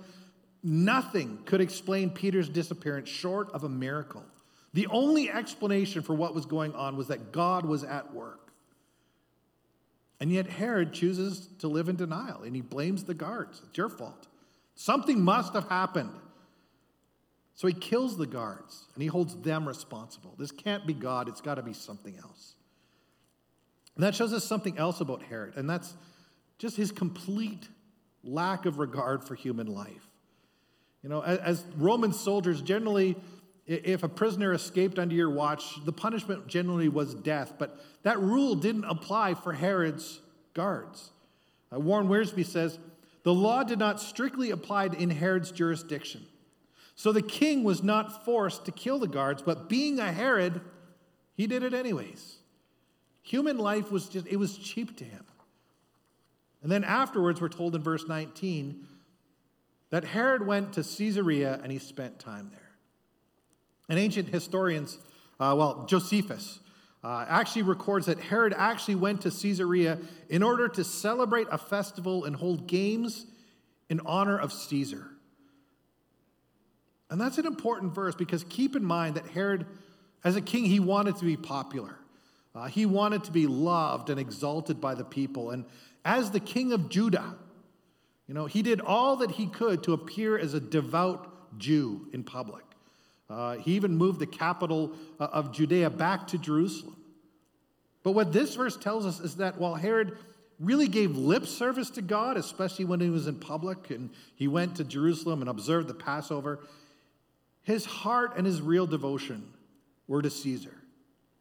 nothing 0.63 1.39
could 1.45 1.61
explain 1.61 2.09
Peter's 2.09 2.49
disappearance 2.49 3.09
short 3.09 3.51
of 3.51 3.63
a 3.63 3.69
miracle. 3.69 4.23
The 4.73 4.87
only 4.87 5.29
explanation 5.29 6.01
for 6.01 6.13
what 6.13 6.33
was 6.33 6.45
going 6.45 6.73
on 6.73 6.97
was 6.97 7.07
that 7.09 7.31
God 7.31 7.65
was 7.65 7.83
at 7.83 8.13
work. 8.13 8.51
And 10.19 10.31
yet 10.31 10.47
Herod 10.47 10.93
chooses 10.93 11.49
to 11.59 11.67
live 11.67 11.89
in 11.89 11.95
denial 11.95 12.43
and 12.43 12.55
he 12.55 12.61
blames 12.61 13.03
the 13.03 13.13
guards. 13.13 13.61
It's 13.67 13.77
your 13.77 13.89
fault. 13.89 14.27
Something 14.75 15.21
must 15.21 15.53
have 15.53 15.67
happened. 15.67 16.13
So 17.55 17.67
he 17.67 17.73
kills 17.73 18.17
the 18.17 18.25
guards 18.25 18.85
and 18.95 19.03
he 19.03 19.07
holds 19.07 19.35
them 19.35 19.67
responsible. 19.67 20.33
This 20.37 20.51
can't 20.51 20.87
be 20.87 20.93
God, 20.93 21.27
it's 21.27 21.41
got 21.41 21.55
to 21.55 21.61
be 21.61 21.73
something 21.73 22.17
else. 22.17 22.55
And 23.95 24.03
that 24.03 24.15
shows 24.15 24.33
us 24.33 24.43
something 24.43 24.77
else 24.77 25.01
about 25.01 25.21
Herod, 25.21 25.55
and 25.55 25.69
that's 25.69 25.93
just 26.57 26.75
his 26.77 26.91
complete 26.91 27.67
lack 28.23 28.65
of 28.65 28.79
regard 28.79 29.23
for 29.23 29.35
human 29.35 29.67
life. 29.67 30.07
You 31.03 31.09
know, 31.09 31.21
as, 31.21 31.65
Roman 31.75 32.13
soldiers, 32.13 32.61
generally, 32.61 33.17
if 33.67 34.03
a 34.03 34.09
prisoner 34.09 34.53
escaped 34.53 34.97
under 34.97 35.13
your 35.13 35.29
watch, 35.29 35.83
the 35.83 35.91
punishment 35.91 36.47
generally 36.47 36.87
was 36.87 37.13
death, 37.13 37.55
but 37.59 37.77
that 38.03 38.19
rule 38.19 38.55
didn't 38.55 38.85
apply 38.85 39.33
for 39.33 39.51
Herod's 39.51 40.21
guards. 40.53 41.11
Uh, 41.73 41.79
Warren 41.79 42.07
Wiersbe 42.07 42.45
says 42.45 42.79
the 43.23 43.33
law 43.33 43.63
did 43.63 43.79
not 43.79 43.99
strictly 43.99 44.51
apply 44.51 44.85
in 44.85 45.09
Herod's 45.09 45.51
jurisdiction. 45.51 46.25
So 46.95 47.11
the 47.11 47.21
king 47.21 47.63
was 47.63 47.83
not 47.83 48.23
forced 48.23 48.65
to 48.65 48.71
kill 48.71 48.99
the 48.99 49.07
guards, 49.07 49.41
but 49.41 49.67
being 49.67 49.99
a 49.99 50.11
Herod, 50.11 50.61
he 51.35 51.47
did 51.47 51.63
it 51.63 51.73
anyways. 51.73 52.37
Human 53.23 53.57
life 53.57 53.91
was 53.91 54.07
just, 54.07 54.27
it 54.27 54.37
was 54.37 54.57
cheap 54.57 54.95
to 54.97 55.03
him. 55.03 55.25
And 56.61 56.71
then 56.71 56.83
afterwards, 56.83 57.41
we're 57.41 57.49
told 57.49 57.75
in 57.75 57.81
verse 57.81 58.07
19 58.07 58.87
that 59.93 60.05
Herod 60.05 60.47
went 60.47 60.73
to 60.73 60.83
Caesarea 60.83 61.59
and 61.61 61.71
he 61.71 61.77
spent 61.77 62.17
time 62.17 62.49
there. 62.49 62.71
And 63.87 63.99
ancient 63.99 64.27
historians, 64.27 64.97
uh, 65.39 65.53
well, 65.55 65.85
Josephus, 65.87 66.61
uh, 67.03 67.27
actually 67.29 67.61
records 67.61 68.07
that 68.07 68.19
Herod 68.19 68.55
actually 68.57 68.95
went 68.95 69.21
to 69.21 69.29
Caesarea 69.29 69.99
in 70.29 70.41
order 70.41 70.67
to 70.67 70.83
celebrate 70.83 71.45
a 71.51 71.59
festival 71.59 72.25
and 72.25 72.35
hold 72.35 72.65
games 72.65 73.27
in 73.87 73.99
honor 74.03 74.35
of 74.35 74.51
Caesar. 74.51 75.11
And 77.11 77.21
that's 77.21 77.37
an 77.37 77.45
important 77.45 77.93
verse 77.93 78.15
because 78.15 78.43
keep 78.45 78.75
in 78.75 78.83
mind 78.83 79.13
that 79.13 79.27
Herod, 79.27 79.67
as 80.23 80.35
a 80.35 80.41
king, 80.41 80.65
he 80.65 80.79
wanted 80.79 81.17
to 81.17 81.25
be 81.25 81.37
popular. 81.37 81.99
Uh, 82.55 82.65
he 82.65 82.87
wanted 82.87 83.25
to 83.25 83.31
be 83.31 83.45
loved 83.45 84.09
and 84.09 84.19
exalted 84.19 84.81
by 84.81 84.95
the 84.95 85.05
people. 85.05 85.51
And 85.51 85.65
as 86.03 86.31
the 86.31 86.39
king 86.39 86.73
of 86.73 86.89
Judah, 86.89 87.35
you 88.27 88.33
know, 88.33 88.45
he 88.45 88.61
did 88.61 88.81
all 88.81 89.17
that 89.17 89.31
he 89.31 89.47
could 89.47 89.83
to 89.83 89.93
appear 89.93 90.37
as 90.37 90.53
a 90.53 90.59
devout 90.59 91.59
Jew 91.59 92.07
in 92.13 92.23
public. 92.23 92.63
Uh, 93.29 93.55
he 93.57 93.73
even 93.73 93.95
moved 93.95 94.19
the 94.19 94.27
capital 94.27 94.93
uh, 95.19 95.25
of 95.25 95.51
Judea 95.51 95.89
back 95.89 96.27
to 96.27 96.37
Jerusalem. 96.37 96.97
But 98.03 98.11
what 98.11 98.33
this 98.33 98.55
verse 98.55 98.77
tells 98.77 99.05
us 99.05 99.19
is 99.19 99.37
that 99.37 99.57
while 99.57 99.75
Herod 99.75 100.17
really 100.59 100.87
gave 100.87 101.15
lip 101.15 101.45
service 101.45 101.89
to 101.91 102.01
God, 102.01 102.37
especially 102.37 102.85
when 102.85 102.99
he 102.99 103.09
was 103.09 103.27
in 103.27 103.39
public 103.39 103.89
and 103.89 104.09
he 104.35 104.47
went 104.47 104.75
to 104.75 104.83
Jerusalem 104.83 105.41
and 105.41 105.49
observed 105.49 105.87
the 105.87 105.93
Passover, 105.93 106.59
his 107.63 107.85
heart 107.85 108.33
and 108.37 108.45
his 108.45 108.61
real 108.61 108.85
devotion 108.85 109.51
were 110.07 110.21
to 110.21 110.29
Caesar. 110.29 110.75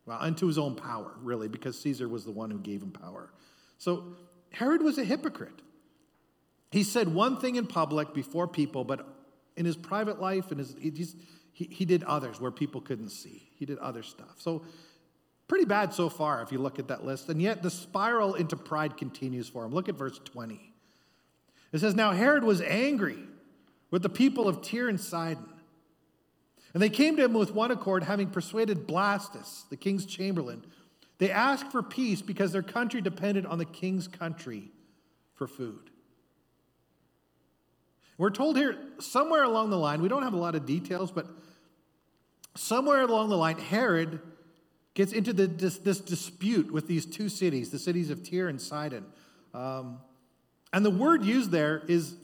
Well, 0.06 0.18
unto 0.20 0.46
his 0.46 0.58
own 0.58 0.74
power, 0.74 1.12
really, 1.20 1.48
because 1.48 1.78
Caesar 1.80 2.08
was 2.08 2.24
the 2.24 2.32
one 2.32 2.50
who 2.50 2.58
gave 2.58 2.82
him 2.82 2.90
power. 2.90 3.32
So 3.78 4.16
Herod 4.50 4.82
was 4.82 4.98
a 4.98 5.04
hypocrite. 5.04 5.60
He 6.72 6.82
said 6.82 7.08
one 7.08 7.36
thing 7.38 7.56
in 7.56 7.66
public 7.66 8.14
before 8.14 8.48
people, 8.48 8.84
but 8.84 9.06
in 9.56 9.66
his 9.66 9.76
private 9.76 10.20
life 10.20 10.50
and 10.50 10.58
his, 10.58 10.74
he, 11.52 11.64
he 11.64 11.84
did 11.84 12.02
others 12.04 12.40
where 12.40 12.50
people 12.50 12.80
couldn't 12.80 13.10
see. 13.10 13.50
He 13.56 13.66
did 13.66 13.78
other 13.78 14.02
stuff. 14.02 14.36
So 14.38 14.64
pretty 15.48 15.66
bad 15.66 15.92
so 15.92 16.08
far 16.08 16.42
if 16.42 16.50
you 16.50 16.58
look 16.58 16.78
at 16.78 16.88
that 16.88 17.04
list. 17.04 17.28
And 17.28 17.40
yet 17.40 17.62
the 17.62 17.70
spiral 17.70 18.34
into 18.34 18.56
pride 18.56 18.96
continues 18.96 19.48
for 19.48 19.64
him. 19.64 19.72
Look 19.72 19.88
at 19.88 19.94
verse 19.94 20.18
20. 20.24 20.72
It 21.72 21.78
says, 21.78 21.94
Now 21.94 22.12
Herod 22.12 22.44
was 22.44 22.60
angry 22.62 23.18
with 23.90 24.02
the 24.02 24.08
people 24.08 24.48
of 24.48 24.62
Tyre 24.62 24.88
and 24.88 25.00
Sidon 25.00 25.48
and 26.74 26.82
they 26.82 26.88
came 26.88 27.16
to 27.16 27.24
him 27.24 27.34
with 27.34 27.54
one 27.54 27.70
accord, 27.70 28.02
having 28.04 28.30
persuaded 28.30 28.86
Blastus, 28.86 29.68
the 29.68 29.76
king's 29.76 30.06
chamberlain. 30.06 30.64
They 31.18 31.30
asked 31.30 31.70
for 31.70 31.82
peace 31.82 32.22
because 32.22 32.52
their 32.52 32.62
country 32.62 33.00
depended 33.00 33.44
on 33.46 33.58
the 33.58 33.64
king's 33.64 34.08
country 34.08 34.70
for 35.34 35.46
food. 35.46 35.90
We're 38.22 38.30
told 38.30 38.56
here 38.56 38.78
somewhere 39.00 39.42
along 39.42 39.70
the 39.70 39.76
line, 39.76 40.00
we 40.00 40.08
don't 40.08 40.22
have 40.22 40.32
a 40.32 40.38
lot 40.38 40.54
of 40.54 40.64
details, 40.64 41.10
but 41.10 41.26
somewhere 42.54 43.00
along 43.00 43.30
the 43.30 43.36
line, 43.36 43.58
Herod 43.58 44.20
gets 44.94 45.12
into 45.12 45.32
the, 45.32 45.48
this, 45.48 45.78
this, 45.78 45.98
dispute 45.98 46.72
with 46.72 46.86
these 46.86 47.04
two 47.04 47.28
cities, 47.28 47.70
the 47.70 47.80
cities 47.80 48.10
of 48.10 48.22
Tyre 48.22 48.46
and 48.46 48.60
Sidon. 48.60 49.06
Um, 49.52 49.98
and 50.72 50.84
the 50.84 50.90
word 50.90 51.24
used 51.24 51.50
there 51.50 51.82
is, 51.88 52.14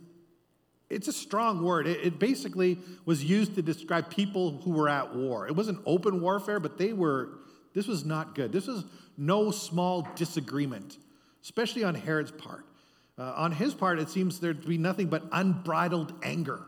it's 0.88 1.08
a 1.08 1.12
strong 1.12 1.64
word. 1.64 1.88
It, 1.88 1.98
it 2.04 2.18
basically 2.20 2.78
was 3.04 3.24
used 3.24 3.56
to 3.56 3.62
describe 3.62 4.08
people 4.08 4.58
who 4.58 4.70
were 4.70 4.88
at 4.88 5.16
war. 5.16 5.48
It 5.48 5.56
wasn't 5.56 5.80
open 5.84 6.20
warfare, 6.20 6.60
but 6.60 6.78
they 6.78 6.92
were, 6.92 7.40
this 7.74 7.88
was 7.88 8.04
not 8.04 8.36
good. 8.36 8.52
This 8.52 8.68
was 8.68 8.84
no 9.16 9.50
small 9.50 10.06
disagreement, 10.14 10.96
especially 11.42 11.82
on 11.82 11.96
Herod's 11.96 12.30
part. 12.30 12.64
Uh, 13.18 13.32
on 13.36 13.52
his 13.52 13.74
part, 13.74 13.98
it 13.98 14.08
seems 14.08 14.38
there 14.38 14.54
to 14.54 14.66
be 14.68 14.78
nothing 14.78 15.08
but 15.08 15.24
unbridled 15.32 16.12
anger. 16.22 16.62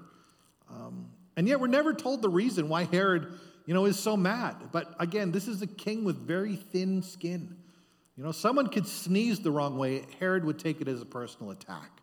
Um, 0.68 1.10
and 1.36 1.46
yet, 1.46 1.60
we're 1.60 1.68
never 1.68 1.94
told 1.94 2.22
the 2.22 2.28
reason 2.28 2.68
why 2.68 2.84
Herod, 2.84 3.28
you 3.66 3.74
know, 3.74 3.84
is 3.84 3.98
so 3.98 4.16
mad. 4.16 4.56
But 4.72 4.94
again, 4.98 5.30
this 5.30 5.46
is 5.46 5.62
a 5.62 5.66
king 5.66 6.04
with 6.04 6.16
very 6.26 6.56
thin 6.56 7.02
skin. 7.02 7.56
You 8.16 8.24
know, 8.24 8.32
someone 8.32 8.66
could 8.66 8.86
sneeze 8.86 9.40
the 9.40 9.50
wrong 9.50 9.78
way, 9.78 10.04
Herod 10.18 10.44
would 10.44 10.58
take 10.58 10.80
it 10.80 10.88
as 10.88 11.00
a 11.00 11.06
personal 11.06 11.52
attack. 11.52 12.00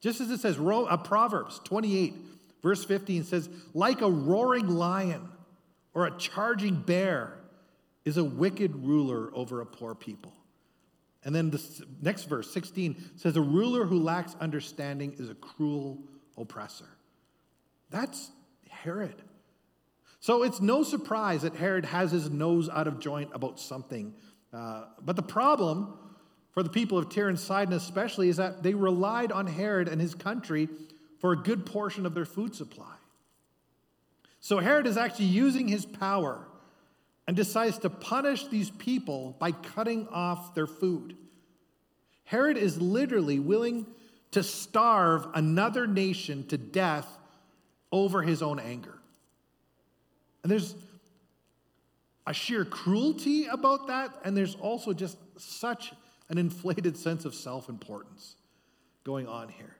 Just 0.00 0.20
as 0.20 0.30
it 0.30 0.40
says, 0.40 0.58
uh, 0.58 0.96
Proverbs 0.98 1.60
28, 1.64 2.14
verse 2.62 2.84
15 2.84 3.24
says, 3.24 3.48
like 3.72 4.02
a 4.02 4.10
roaring 4.10 4.68
lion 4.68 5.28
or 5.94 6.06
a 6.06 6.10
charging 6.18 6.74
bear 6.74 7.38
is 8.04 8.18
a 8.18 8.24
wicked 8.24 8.76
ruler 8.84 9.30
over 9.34 9.60
a 9.60 9.66
poor 9.66 9.94
people. 9.94 10.32
And 11.26 11.34
then 11.34 11.50
the 11.50 11.60
next 12.00 12.24
verse, 12.24 12.48
16, 12.52 13.10
says, 13.16 13.36
A 13.36 13.42
ruler 13.42 13.84
who 13.84 13.98
lacks 13.98 14.36
understanding 14.40 15.16
is 15.18 15.28
a 15.28 15.34
cruel 15.34 15.98
oppressor. 16.38 16.86
That's 17.90 18.30
Herod. 18.68 19.20
So 20.20 20.44
it's 20.44 20.60
no 20.60 20.84
surprise 20.84 21.42
that 21.42 21.56
Herod 21.56 21.84
has 21.84 22.12
his 22.12 22.30
nose 22.30 22.68
out 22.68 22.86
of 22.86 23.00
joint 23.00 23.30
about 23.34 23.58
something. 23.58 24.14
Uh, 24.52 24.84
but 25.02 25.16
the 25.16 25.22
problem 25.22 25.98
for 26.52 26.62
the 26.62 26.70
people 26.70 26.96
of 26.96 27.08
Tyre 27.08 27.28
and 27.28 27.38
Sidon, 27.38 27.74
especially, 27.74 28.28
is 28.28 28.36
that 28.36 28.62
they 28.62 28.74
relied 28.74 29.32
on 29.32 29.48
Herod 29.48 29.88
and 29.88 30.00
his 30.00 30.14
country 30.14 30.68
for 31.18 31.32
a 31.32 31.36
good 31.36 31.66
portion 31.66 32.06
of 32.06 32.14
their 32.14 32.24
food 32.24 32.54
supply. 32.54 32.94
So 34.38 34.58
Herod 34.58 34.86
is 34.86 34.96
actually 34.96 35.26
using 35.26 35.66
his 35.66 35.86
power 35.86 36.46
and 37.26 37.36
decides 37.36 37.78
to 37.78 37.90
punish 37.90 38.46
these 38.46 38.70
people 38.70 39.36
by 39.38 39.52
cutting 39.52 40.06
off 40.08 40.54
their 40.54 40.66
food. 40.66 41.16
Herod 42.24 42.56
is 42.56 42.80
literally 42.80 43.38
willing 43.38 43.86
to 44.32 44.42
starve 44.42 45.26
another 45.34 45.86
nation 45.86 46.46
to 46.48 46.58
death 46.58 47.08
over 47.92 48.22
his 48.22 48.42
own 48.42 48.58
anger. 48.58 48.98
And 50.42 50.50
there's 50.50 50.74
a 52.26 52.34
sheer 52.34 52.64
cruelty 52.64 53.46
about 53.46 53.86
that, 53.86 54.14
and 54.24 54.36
there's 54.36 54.56
also 54.56 54.92
just 54.92 55.16
such 55.38 55.92
an 56.28 56.38
inflated 56.38 56.96
sense 56.96 57.24
of 57.24 57.34
self 57.34 57.68
importance 57.68 58.36
going 59.04 59.28
on 59.28 59.48
here. 59.48 59.76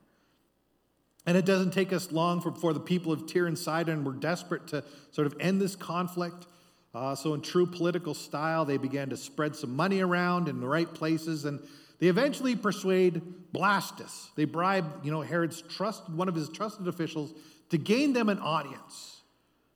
And 1.25 1.35
it 1.35 1.45
doesn't 1.45 1.71
take 1.71 1.91
us 1.91 2.13
long 2.13 2.39
for, 2.39 2.51
before 2.51 2.71
the 2.71 2.79
people 2.79 3.11
of 3.11 3.31
Tyre 3.31 3.47
and 3.47 3.59
Sidon 3.59 4.05
were 4.05 4.13
desperate 4.13 4.67
to 4.67 4.83
sort 5.11 5.27
of 5.27 5.35
end 5.41 5.59
this 5.59 5.75
conflict. 5.75 6.47
Uh, 6.93 7.15
so, 7.15 7.33
in 7.33 7.41
true 7.41 7.65
political 7.65 8.13
style, 8.13 8.65
they 8.65 8.77
began 8.77 9.09
to 9.09 9.17
spread 9.17 9.55
some 9.55 9.75
money 9.75 10.01
around 10.01 10.47
in 10.47 10.59
the 10.59 10.67
right 10.67 10.91
places, 10.91 11.45
and 11.45 11.59
they 11.99 12.07
eventually 12.07 12.55
persuade 12.55 13.21
Blastus. 13.53 14.29
They 14.35 14.45
bribe, 14.45 15.05
you 15.05 15.11
know, 15.11 15.21
Herod's 15.21 15.61
trust, 15.61 16.09
one 16.09 16.29
of 16.29 16.35
his 16.35 16.49
trusted 16.49 16.87
officials, 16.87 17.33
to 17.69 17.77
gain 17.77 18.13
them 18.13 18.29
an 18.29 18.39
audience, 18.39 19.21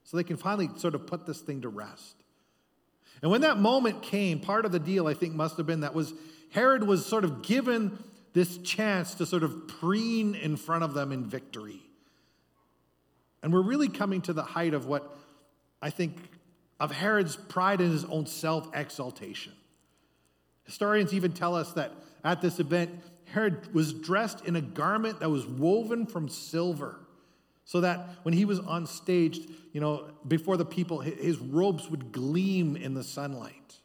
so 0.04 0.16
they 0.16 0.24
can 0.24 0.36
finally 0.36 0.70
sort 0.76 0.94
of 0.94 1.06
put 1.06 1.26
this 1.26 1.40
thing 1.40 1.62
to 1.62 1.68
rest. 1.68 2.16
And 3.22 3.30
when 3.30 3.42
that 3.42 3.58
moment 3.58 4.02
came, 4.02 4.40
part 4.40 4.64
of 4.64 4.72
the 4.72 4.80
deal 4.80 5.06
I 5.06 5.14
think 5.14 5.34
must 5.34 5.56
have 5.56 5.66
been 5.66 5.80
that 5.80 5.94
was 5.94 6.12
Herod 6.50 6.84
was 6.86 7.06
sort 7.06 7.24
of 7.24 7.42
given 7.42 7.98
this 8.32 8.58
chance 8.58 9.14
to 9.14 9.26
sort 9.26 9.42
of 9.42 9.68
preen 9.68 10.34
in 10.34 10.56
front 10.56 10.84
of 10.84 10.94
them 10.94 11.12
in 11.12 11.24
victory. 11.24 11.80
And 13.42 13.52
we're 13.52 13.62
really 13.62 13.88
coming 13.88 14.20
to 14.22 14.32
the 14.32 14.42
height 14.42 14.74
of 14.74 14.86
what 14.86 15.16
I 15.80 15.90
think 15.90 16.16
of 16.80 16.90
Herod's 16.90 17.36
pride 17.36 17.80
in 17.80 17.90
his 17.90 18.04
own 18.04 18.26
self 18.26 18.68
exaltation. 18.74 19.52
Historians 20.64 21.12
even 21.12 21.32
tell 21.32 21.54
us 21.54 21.72
that 21.72 21.92
at 22.24 22.40
this 22.40 22.60
event, 22.60 22.90
Herod 23.26 23.72
was 23.74 23.92
dressed 23.92 24.44
in 24.44 24.56
a 24.56 24.60
garment 24.60 25.20
that 25.20 25.30
was 25.30 25.46
woven 25.46 26.06
from 26.06 26.28
silver, 26.28 27.00
so 27.64 27.80
that 27.80 28.08
when 28.22 28.34
he 28.34 28.44
was 28.44 28.60
on 28.60 28.86
stage, 28.86 29.40
you 29.72 29.80
know, 29.80 30.10
before 30.28 30.56
the 30.56 30.64
people, 30.64 31.00
his 31.00 31.38
robes 31.38 31.88
would 31.88 32.12
gleam 32.12 32.76
in 32.76 32.94
the 32.94 33.02
sunlight. 33.02 33.78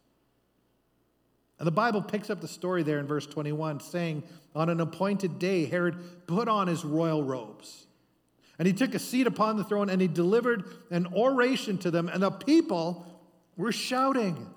And 1.60 1.66
the 1.66 1.72
Bible 1.72 2.02
picks 2.02 2.30
up 2.30 2.42
the 2.42 2.48
story 2.48 2.84
there 2.84 3.00
in 3.00 3.08
verse 3.08 3.26
21, 3.26 3.80
saying, 3.80 4.24
On 4.56 4.70
an 4.70 4.80
appointed 4.80 5.40
day, 5.40 5.66
Herod 5.66 6.28
put 6.28 6.48
on 6.48 6.68
his 6.68 6.86
royal 6.86 7.24
robes. 7.24 7.87
And 8.60 8.68
he 8.68 8.74
took 8.74 8.96
a 8.96 9.00
seat 9.00 9.28
upon 9.28 9.58
the 9.58 9.64
throne 9.64 9.90
and 9.90 10.02
he 10.02 10.08
delivered 10.08 10.64
an 10.90 11.08
oration 11.14 11.78
to 11.80 11.92
them, 11.92 12.10
and 12.10 12.24
the 12.24 12.32
people 12.32 13.06
were 13.56 13.72
shouting, 13.72 14.48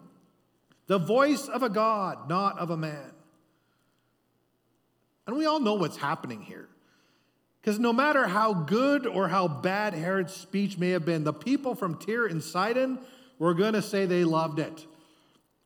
The 0.86 0.98
voice 0.98 1.48
of 1.48 1.62
a 1.62 1.68
God, 1.68 2.28
not 2.28 2.58
of 2.58 2.70
a 2.70 2.76
man. 2.76 3.12
And 5.26 5.36
we 5.36 5.46
all 5.46 5.60
know 5.60 5.74
what's 5.74 5.96
happening 5.96 6.42
here. 6.42 6.68
Because 7.60 7.78
no 7.78 7.92
matter 7.92 8.26
how 8.26 8.54
good 8.54 9.06
or 9.06 9.28
how 9.28 9.46
bad 9.46 9.92
Herod's 9.92 10.32
speech 10.32 10.78
may 10.78 10.90
have 10.90 11.04
been, 11.04 11.24
the 11.24 11.32
people 11.32 11.74
from 11.74 11.98
Tyre 11.98 12.26
and 12.26 12.42
Sidon 12.42 12.98
were 13.38 13.54
going 13.54 13.74
to 13.74 13.82
say 13.82 14.06
they 14.06 14.24
loved 14.24 14.58
it. 14.58 14.86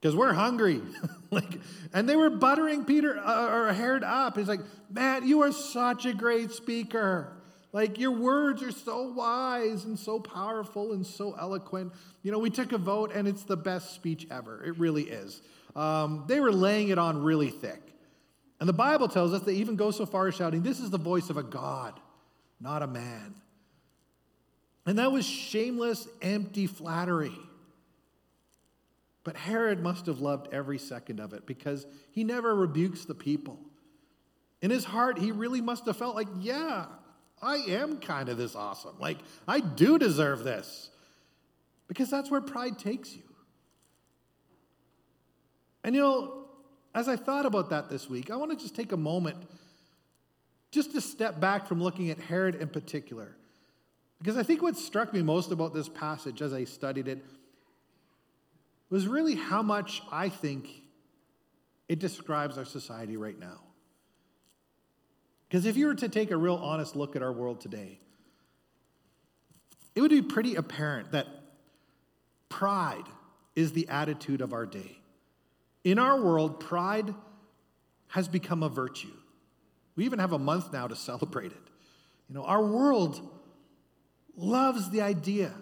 Because 0.01 0.17
we're 0.17 0.33
hungry. 0.33 0.83
like, 1.31 1.61
and 1.93 2.09
they 2.09 2.17
were 2.17 2.31
buttering 2.31 2.85
Peter 2.85 3.17
uh, 3.19 3.49
or 3.49 3.73
Herod 3.73 4.03
up. 4.03 4.37
He's 4.37 4.49
like, 4.49 4.61
man, 4.91 5.27
you 5.27 5.43
are 5.43 5.53
such 5.53 6.05
a 6.05 6.13
great 6.13 6.51
speaker. 6.51 7.33
Like 7.75 7.99
your 7.99 8.13
words 8.13 8.63
are 8.63 8.71
so 8.71 9.09
wise 9.11 9.85
and 9.85 9.99
so 9.99 10.21
powerful 10.21 10.93
and 10.93 11.05
so 11.05 11.35
eloquent. 11.37 11.93
You 12.23 12.31
know, 12.31 12.39
we 12.39 12.49
took 12.49 12.71
a 12.71 12.79
vote 12.79 13.11
and 13.13 13.27
it's 13.27 13.43
the 13.43 13.57
best 13.57 13.97
speech 13.97 14.29
ever. 14.31 14.63
It 14.65 14.79
really 14.79 15.03
is. 15.03 15.43
Um, 15.75 16.25
they 16.29 16.39
were 16.39 16.53
laying 16.53 16.91
it 16.91 16.99
on 16.99 17.25
really 17.25 17.51
thick. 17.51 17.83
And 18.61 18.69
the 18.69 18.73
Bible 18.73 19.09
tells 19.09 19.33
us 19.33 19.43
they 19.43 19.55
even 19.55 19.75
go 19.75 19.91
so 19.91 20.07
far 20.07 20.29
as 20.29 20.37
shouting, 20.37 20.63
This 20.63 20.79
is 20.79 20.91
the 20.91 20.99
voice 20.99 21.31
of 21.31 21.37
a 21.37 21.43
God, 21.43 21.99
not 22.61 22.85
a 22.85 22.87
man. 22.87 23.35
And 24.87 25.01
that 25.01 25.11
was 25.11 25.27
shameless, 25.27 26.07
empty 26.23 26.69
flattery. 26.69 27.37
But 29.25 29.37
Herod 29.37 29.83
must 29.83 30.07
have 30.07 30.21
loved 30.21 30.55
every 30.55 30.79
second 30.79 31.19
of 31.19 31.33
it 31.33 31.45
because 31.45 31.89
he 32.13 32.23
never 32.23 32.55
rebukes 32.55 33.05
the 33.05 33.17
people. 33.17 33.59
In 34.63 34.71
his 34.71 34.85
heart, 34.85 35.19
he 35.19 35.33
really 35.33 35.61
must 35.61 35.87
have 35.87 35.97
felt 35.97 36.15
like, 36.15 36.29
yeah, 36.39 36.87
I 37.45 37.57
am 37.57 37.99
kind 37.99 38.29
of 38.31 38.39
this 38.39 38.57
awesome. 38.57 38.95
Like, 38.99 39.19
I 39.47 39.61
do 39.61 39.99
deserve 39.99 40.43
this. 40.43 40.91
Because 41.87 42.11
that's 42.11 42.31
where 42.31 42.41
pride 42.41 42.79
takes 42.79 43.15
you. 43.15 43.23
And 45.85 45.95
you 45.95 46.01
know, 46.01 46.47
as 46.95 47.09
I 47.09 47.17
thought 47.17 47.45
about 47.45 47.71
that 47.71 47.91
this 47.91 48.09
week, 48.09 48.31
I 48.31 48.37
want 48.37 48.51
to 48.53 48.57
just 48.57 48.75
take 48.75 48.93
a 48.93 48.97
moment 48.97 49.37
just 50.71 50.93
to 50.93 51.01
step 51.01 51.39
back 51.39 51.67
from 51.69 51.83
looking 51.83 52.11
at 52.11 52.19
Herod 52.19 52.55
in 52.55 52.69
particular. 52.69 53.37
Because 54.19 54.39
I 54.39 54.43
think 54.43 54.63
what 54.63 54.77
struck 54.79 55.13
me 55.13 55.21
most 55.21 55.53
about 55.53 55.75
this 55.75 55.89
passage 55.89 56.41
as 56.41 56.55
I 56.55 56.65
studied 56.65 57.09
it 57.09 57.23
was 58.89 59.07
really 59.07 59.35
how 59.35 59.63
much 59.63 60.03
I 60.11 60.31
think 60.31 60.69
it 61.89 61.99
describes 61.99 62.57
our 62.57 62.65
society 62.65 63.17
right 63.19 63.39
now. 63.39 63.61
Because 65.49 65.67
if 65.67 65.77
you 65.77 65.87
were 65.87 65.95
to 65.95 66.09
take 66.09 66.31
a 66.31 66.37
real 66.37 66.57
honest 66.57 66.97
look 66.97 67.17
at 67.17 67.23
our 67.23 67.33
world 67.33 67.61
today, 67.61 67.99
it 69.95 70.01
would 70.01 70.11
be 70.11 70.23
pretty 70.23 70.57
apparent 70.57 71.13
that 71.13 71.27
pride 72.49 73.05
is 73.55 73.73
the 73.73 73.89
attitude 73.89 74.41
of 74.41 74.53
our 74.53 74.67
day. 74.67 74.99
In 75.85 75.99
our 75.99 76.21
world, 76.21 76.61
pride 76.61 77.15
has 78.09 78.27
become 78.27 78.63
a 78.63 78.69
virtue. 78.69 79.13
We 79.97 80.05
even 80.05 80.19
have 80.19 80.33
a 80.33 80.39
month 80.39 80.73
now 80.73 80.89
to 80.89 80.97
celebrate 80.97 81.53
it. 81.53 81.71
You 82.29 82.35
know, 82.35 82.45
our 82.45 82.65
world 82.65 83.21
loves 84.37 84.91
the 84.91 85.03
idea 85.03 85.53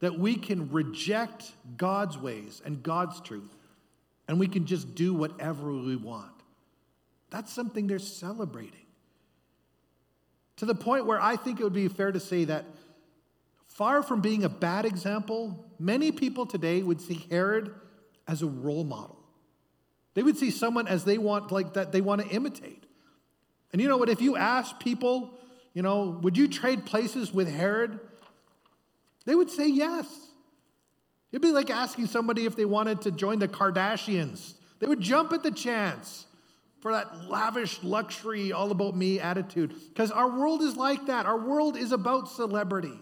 that 0.00 0.18
we 0.18 0.34
can 0.34 0.70
reject 0.70 1.52
God's 1.76 2.18
ways 2.18 2.62
and 2.64 2.82
God's 2.82 3.20
truth 3.20 3.56
and 4.26 4.38
we 4.38 4.46
can 4.46 4.64
just 4.64 4.94
do 4.94 5.12
whatever 5.12 5.72
we 5.72 5.96
want. 5.96 6.30
That's 7.30 7.52
something 7.52 7.86
they're 7.86 7.98
celebrating 7.98 8.79
to 10.60 10.66
the 10.66 10.74
point 10.74 11.06
where 11.06 11.18
I 11.18 11.36
think 11.36 11.58
it 11.58 11.64
would 11.64 11.72
be 11.72 11.88
fair 11.88 12.12
to 12.12 12.20
say 12.20 12.44
that 12.44 12.66
far 13.66 14.02
from 14.02 14.20
being 14.20 14.44
a 14.44 14.48
bad 14.50 14.84
example, 14.84 15.64
many 15.78 16.12
people 16.12 16.44
today 16.44 16.82
would 16.82 17.00
see 17.00 17.26
Herod 17.30 17.74
as 18.28 18.42
a 18.42 18.46
role 18.46 18.84
model. 18.84 19.18
They 20.12 20.22
would 20.22 20.36
see 20.36 20.50
someone 20.50 20.86
as 20.86 21.04
they 21.04 21.16
want, 21.16 21.50
like 21.50 21.72
that 21.72 21.92
they 21.92 22.02
want 22.02 22.20
to 22.20 22.28
imitate. 22.28 22.84
And 23.72 23.80
you 23.80 23.88
know 23.88 23.96
what? 23.96 24.10
If 24.10 24.20
you 24.20 24.36
ask 24.36 24.78
people 24.78 25.30
You 25.72 25.82
know, 25.82 26.18
would 26.22 26.36
you 26.36 26.46
trade 26.46 26.84
places 26.84 27.32
with 27.32 27.48
Herod? 27.48 27.98
They 29.24 29.34
would 29.34 29.50
say 29.50 29.66
yes. 29.68 30.06
It'd 31.32 31.40
be 31.40 31.52
like 31.52 31.70
asking 31.70 32.06
somebody 32.08 32.44
if 32.44 32.54
they 32.54 32.66
wanted 32.66 33.02
to 33.02 33.12
join 33.12 33.38
the 33.38 33.48
Kardashians. 33.48 34.54
They 34.80 34.88
would 34.88 35.00
jump 35.00 35.32
at 35.32 35.42
the 35.42 35.52
chance 35.52 36.26
for 36.80 36.92
that 36.92 37.28
lavish 37.28 37.82
luxury, 37.82 38.52
all 38.52 38.70
about 38.70 38.96
me 38.96 39.20
attitude. 39.20 39.74
Because 39.88 40.10
our 40.10 40.28
world 40.28 40.62
is 40.62 40.76
like 40.76 41.06
that. 41.06 41.26
Our 41.26 41.38
world 41.38 41.76
is 41.76 41.92
about 41.92 42.30
celebrity. 42.30 42.98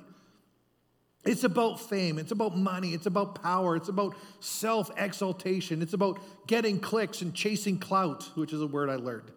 It's 1.25 1.45
about 1.45 1.81
fame. 1.81 2.19
It's 2.19 2.33
about 2.33 2.57
money. 2.57 2.95
It's 2.95 3.07
about 3.07 3.41
power. 3.43 3.77
It's 3.77 3.89
about 3.89 4.17
self 4.41 4.91
exaltation. 4.97 5.83
It's 5.83 5.93
about 5.93 6.21
getting 6.47 6.81
clicks 6.81 7.23
and 7.23 7.35
chasing 7.35 7.79
clout, 7.79 8.31
which 8.35 8.53
is 8.53 8.61
a 8.61 8.67
word 8.67 8.89
I 8.89 8.97
learned. 8.97 9.31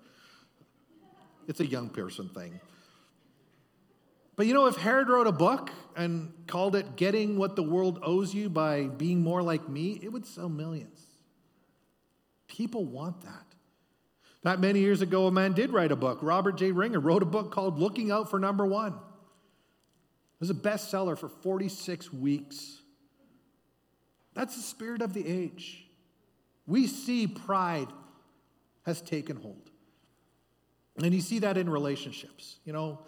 It's 1.47 1.59
a 1.59 1.65
young 1.65 1.89
person 1.89 2.29
thing. 2.29 2.59
But 4.35 4.47
you 4.47 4.53
know, 4.53 4.67
if 4.67 4.75
Herod 4.77 5.09
wrote 5.09 5.27
a 5.27 5.31
book 5.31 5.69
and 5.95 6.33
called 6.47 6.75
it 6.75 6.95
Getting 6.95 7.37
What 7.37 7.55
the 7.55 7.63
World 7.63 7.99
Owes 8.01 8.33
You 8.33 8.49
by 8.49 8.83
Being 8.83 9.21
More 9.21 9.43
Like 9.43 9.67
Me, 9.67 9.99
it 10.01 10.09
would 10.11 10.25
sell 10.25 10.49
millions. 10.49 10.99
People 12.47 12.85
want 12.85 13.21
that. 13.21 13.50
Not 14.43 14.59
many 14.59 14.79
years 14.79 15.01
ago, 15.01 15.27
a 15.27 15.31
man 15.31 15.53
did 15.53 15.71
write 15.71 15.91
a 15.91 15.95
book. 15.95 16.19
Robert 16.21 16.57
J. 16.57 16.71
Ringer 16.71 16.99
wrote 16.99 17.21
a 17.21 17.27
book 17.27 17.51
called 17.51 17.77
Looking 17.77 18.11
Out 18.11 18.29
for 18.31 18.39
Number 18.39 18.65
One. 18.65 18.93
It 18.93 20.39
was 20.39 20.49
a 20.49 20.55
bestseller 20.55 21.17
for 21.17 21.29
46 21.29 22.11
weeks. 22.11 22.81
That's 24.33 24.55
the 24.55 24.61
spirit 24.61 25.01
of 25.01 25.13
the 25.13 25.27
age. 25.27 25.85
We 26.65 26.87
see 26.87 27.27
pride 27.27 27.87
has 28.85 29.01
taken 29.01 29.35
hold. 29.35 29.69
And 30.97 31.13
you 31.13 31.21
see 31.21 31.39
that 31.39 31.57
in 31.57 31.69
relationships, 31.69 32.57
you 32.65 32.73
know, 32.73 32.99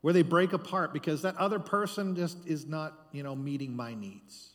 where 0.00 0.12
they 0.12 0.22
break 0.22 0.52
apart 0.52 0.92
because 0.92 1.22
that 1.22 1.36
other 1.36 1.58
person 1.58 2.16
just 2.16 2.38
is 2.46 2.66
not, 2.66 2.94
you 3.12 3.22
know, 3.22 3.36
meeting 3.36 3.76
my 3.76 3.94
needs. 3.94 4.50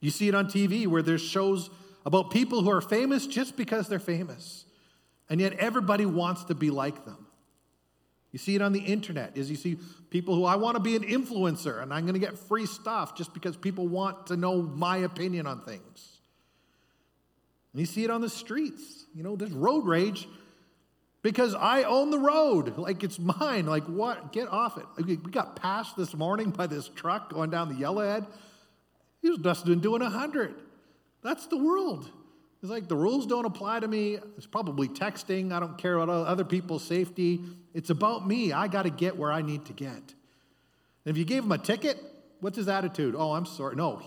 You 0.00 0.10
see 0.10 0.28
it 0.28 0.34
on 0.34 0.46
TV 0.46 0.86
where 0.86 1.02
there's 1.02 1.22
shows 1.22 1.70
about 2.06 2.30
people 2.30 2.62
who 2.62 2.70
are 2.70 2.80
famous 2.80 3.26
just 3.26 3.56
because 3.56 3.88
they're 3.88 3.98
famous. 3.98 4.64
And 5.28 5.40
yet 5.40 5.54
everybody 5.54 6.06
wants 6.06 6.44
to 6.44 6.54
be 6.54 6.70
like 6.70 7.04
them. 7.04 7.26
You 8.30 8.38
see 8.38 8.54
it 8.54 8.62
on 8.62 8.72
the 8.72 8.80
internet 8.80 9.36
is 9.36 9.50
you 9.50 9.56
see 9.56 9.78
people 10.08 10.36
who 10.36 10.44
I 10.44 10.54
want 10.54 10.76
to 10.76 10.82
be 10.82 10.94
an 10.94 11.02
influencer 11.02 11.82
and 11.82 11.92
I'm 11.92 12.02
going 12.02 12.14
to 12.14 12.20
get 12.20 12.38
free 12.38 12.66
stuff 12.66 13.16
just 13.16 13.34
because 13.34 13.56
people 13.56 13.88
want 13.88 14.28
to 14.28 14.36
know 14.36 14.62
my 14.62 14.98
opinion 14.98 15.48
on 15.48 15.62
things. 15.62 16.18
And 17.72 17.80
you 17.80 17.86
see 17.86 18.04
it 18.04 18.10
on 18.10 18.20
the 18.20 18.28
streets. 18.30 19.06
You 19.12 19.24
know, 19.24 19.34
there's 19.34 19.52
road 19.52 19.84
rage 19.84 20.28
because 21.22 21.54
I 21.54 21.82
own 21.82 22.10
the 22.10 22.20
road. 22.20 22.78
Like 22.78 23.02
it's 23.02 23.18
mine. 23.18 23.66
Like 23.66 23.84
what? 23.84 24.32
Get 24.32 24.46
off 24.48 24.78
it. 24.78 24.86
We 25.04 25.16
got 25.16 25.56
passed 25.56 25.96
this 25.96 26.14
morning 26.14 26.50
by 26.50 26.68
this 26.68 26.88
truck 26.88 27.32
going 27.32 27.50
down 27.50 27.68
the 27.68 27.74
yellowhead. 27.74 28.26
He 29.22 29.30
was 29.30 29.38
just 29.38 29.64
doing 29.64 30.02
100. 30.02 30.54
That's 31.26 31.48
the 31.48 31.56
world. 31.56 32.08
It's 32.62 32.70
like 32.70 32.86
the 32.86 32.94
rules 32.94 33.26
don't 33.26 33.46
apply 33.46 33.80
to 33.80 33.88
me. 33.88 34.16
It's 34.36 34.46
probably 34.46 34.86
texting. 34.86 35.52
I 35.52 35.58
don't 35.58 35.76
care 35.76 35.96
about 35.96 36.28
other 36.28 36.44
people's 36.44 36.84
safety. 36.84 37.40
It's 37.74 37.90
about 37.90 38.24
me. 38.24 38.52
I 38.52 38.68
got 38.68 38.82
to 38.82 38.90
get 38.90 39.16
where 39.16 39.32
I 39.32 39.42
need 39.42 39.64
to 39.64 39.72
get. 39.72 39.90
And 39.90 40.06
if 41.04 41.16
you 41.16 41.24
gave 41.24 41.42
him 41.42 41.50
a 41.50 41.58
ticket, 41.58 42.00
what's 42.38 42.56
his 42.56 42.68
attitude? 42.68 43.16
Oh, 43.18 43.32
I'm 43.32 43.44
sorry. 43.44 43.74
No. 43.74 44.00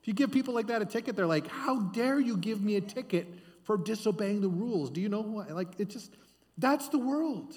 If 0.00 0.08
you 0.08 0.12
give 0.12 0.32
people 0.32 0.54
like 0.54 0.66
that 0.66 0.82
a 0.82 0.86
ticket, 0.86 1.14
they're 1.14 1.24
like, 1.24 1.46
how 1.46 1.78
dare 1.78 2.18
you 2.18 2.36
give 2.36 2.60
me 2.60 2.74
a 2.74 2.80
ticket 2.80 3.28
for 3.62 3.76
disobeying 3.76 4.40
the 4.40 4.48
rules? 4.48 4.90
Do 4.90 5.00
you 5.00 5.08
know 5.08 5.20
what? 5.20 5.48
Like, 5.52 5.78
it 5.78 5.88
just, 5.88 6.12
that's 6.58 6.88
the 6.88 6.98
world. 6.98 7.54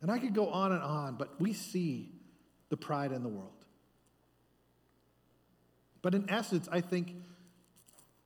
And 0.00 0.10
I 0.10 0.18
could 0.18 0.34
go 0.34 0.48
on 0.48 0.72
and 0.72 0.82
on, 0.82 1.16
but 1.16 1.38
we 1.38 1.52
see 1.52 2.12
the 2.70 2.78
pride 2.78 3.12
in 3.12 3.22
the 3.22 3.28
world. 3.28 3.55
But 6.06 6.14
in 6.14 6.30
essence, 6.30 6.68
I 6.70 6.82
think, 6.82 7.16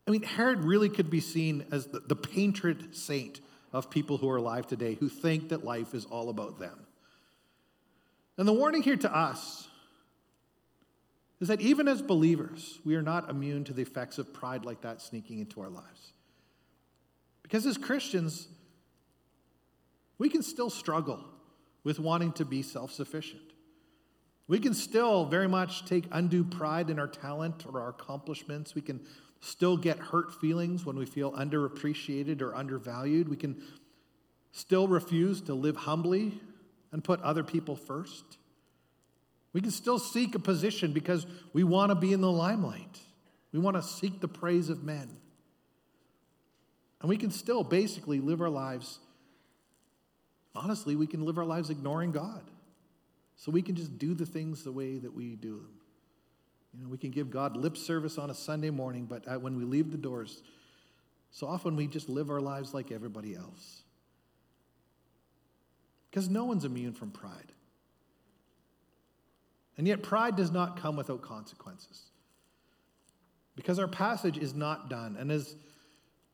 I 0.07 0.11
mean, 0.11 0.23
Herod 0.23 0.65
really 0.65 0.91
could 0.91 1.09
be 1.09 1.21
seen 1.21 1.65
as 1.73 1.87
the, 1.87 2.01
the 2.01 2.15
patron 2.15 2.93
saint 2.93 3.41
of 3.73 3.89
people 3.89 4.19
who 4.19 4.29
are 4.29 4.37
alive 4.37 4.67
today 4.67 4.97
who 5.01 5.09
think 5.09 5.49
that 5.49 5.65
life 5.65 5.95
is 5.95 6.05
all 6.05 6.29
about 6.29 6.59
them. 6.59 6.79
And 8.37 8.47
the 8.47 8.53
warning 8.53 8.83
here 8.83 8.99
to 8.99 9.11
us 9.11 9.67
is 11.41 11.49
that 11.49 11.63
even 11.63 11.89
as 11.89 12.03
believers, 12.03 12.79
we 12.85 12.97
are 12.97 13.03
not 13.03 13.31
immune 13.31 13.65
to 13.65 13.73
the 13.73 13.81
effects 13.81 14.19
of 14.19 14.35
pride 14.35 14.67
like 14.67 14.83
that 14.83 15.01
sneaking 15.01 15.39
into 15.39 15.63
our 15.63 15.71
lives. 15.71 16.13
Because 17.43 17.65
as 17.65 17.79
Christians, 17.79 18.47
we 20.19 20.29
can 20.29 20.43
still 20.43 20.69
struggle 20.69 21.25
with 21.83 21.99
wanting 21.99 22.33
to 22.33 22.45
be 22.45 22.61
self 22.61 22.93
sufficient. 22.93 23.50
We 24.51 24.59
can 24.59 24.75
still 24.75 25.27
very 25.27 25.47
much 25.47 25.85
take 25.85 26.07
undue 26.11 26.43
pride 26.43 26.91
in 26.91 26.99
our 26.99 27.07
talent 27.07 27.65
or 27.67 27.81
our 27.81 27.91
accomplishments. 27.91 28.75
We 28.75 28.83
can 28.83 28.99
still 29.39 29.77
get 29.77 29.97
hurt 29.97 30.41
feelings 30.41 30.85
when 30.85 30.97
we 30.97 31.07
feel 31.07 31.31
underappreciated 31.31 32.43
or 32.43 32.57
undervalued. 32.57 33.29
We 33.29 33.37
can 33.37 33.63
still 34.51 34.89
refuse 34.89 35.41
to 35.43 35.55
live 35.55 35.77
humbly 35.77 36.41
and 36.91 37.05
put 37.05 37.21
other 37.21 37.45
people 37.45 37.77
first. 37.77 38.25
We 39.53 39.61
can 39.61 39.71
still 39.71 40.01
seek 40.01 40.35
a 40.35 40.41
position 40.41 40.93
because 40.93 41.29
we 41.53 41.63
want 41.63 41.91
to 41.91 41.95
be 41.95 42.13
in 42.13 42.21
the 42.21 42.33
limelight. 42.33 42.99
We 43.53 43.61
want 43.61 43.77
to 43.77 43.85
seek 43.85 44.21
the 44.21 44.27
praise 44.27 44.69
of 44.69 44.83
men. 44.83 45.11
And 47.01 47.09
we 47.09 47.17
can 47.17 47.31
still 47.31 47.63
basically 47.63 48.19
live 48.19 48.41
our 48.41 48.51
lives, 48.51 48.99
honestly, 50.57 50.97
we 50.97 51.07
can 51.07 51.25
live 51.25 51.39
our 51.39 51.45
lives 51.45 51.71
ignoring 51.71 52.11
God. 52.11 52.43
So 53.41 53.51
we 53.51 53.63
can 53.63 53.75
just 53.75 53.97
do 53.97 54.13
the 54.13 54.27
things 54.27 54.65
the 54.65 54.71
way 54.71 54.99
that 54.99 55.15
we 55.15 55.35
do 55.35 55.57
them. 55.57 55.71
You 56.75 56.83
know, 56.83 56.91
we 56.91 56.99
can 56.99 57.11
give 57.11 57.31
God 57.31 57.57
lip 57.57 57.75
service 57.75 58.19
on 58.19 58.29
a 58.29 58.35
Sunday 58.35 58.69
morning, 58.69 59.07
but 59.07 59.41
when 59.41 59.57
we 59.57 59.65
leave 59.65 59.91
the 59.91 59.97
doors, 59.97 60.43
so 61.31 61.47
often 61.47 61.75
we 61.75 61.87
just 61.87 62.11
live 62.11 62.29
our 62.29 62.41
lives 62.41 62.75
like 62.75 62.93
everybody 62.93 63.35
else. 63.35 63.81
Because 66.11 66.29
no 66.29 66.45
one's 66.45 66.67
immune 66.67 66.93
from 66.93 67.13
pride. 67.13 67.53
And 69.79 69.89
yet, 69.89 70.03
pride 70.03 70.37
does 70.37 70.51
not 70.51 70.77
come 70.79 70.95
without 70.97 71.23
consequences. 71.23 72.03
Because 73.57 73.79
our 73.79 73.89
passage 73.89 74.37
is 74.37 74.53
not 74.53 74.91
done. 74.91 75.17
And 75.19 75.33
as 75.33 75.57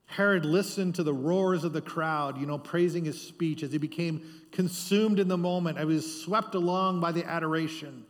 Herod 0.07 0.45
listened 0.45 0.95
to 0.95 1.03
the 1.03 1.13
roars 1.13 1.65
of 1.65 1.73
the 1.73 1.81
crowd, 1.81 2.39
you 2.39 2.47
know, 2.47 2.59
praising 2.59 3.05
his 3.05 3.21
speech 3.21 3.63
as 3.63 3.73
he 3.73 3.79
became 3.79 4.23
consumed 4.53 5.19
in 5.19 5.29
the 5.29 5.37
moment. 5.37 5.79
I 5.79 5.85
was 5.85 6.23
swept 6.23 6.55
along 6.55 7.01
by 7.01 7.13
the 7.13 7.25
adoration. 7.25 8.05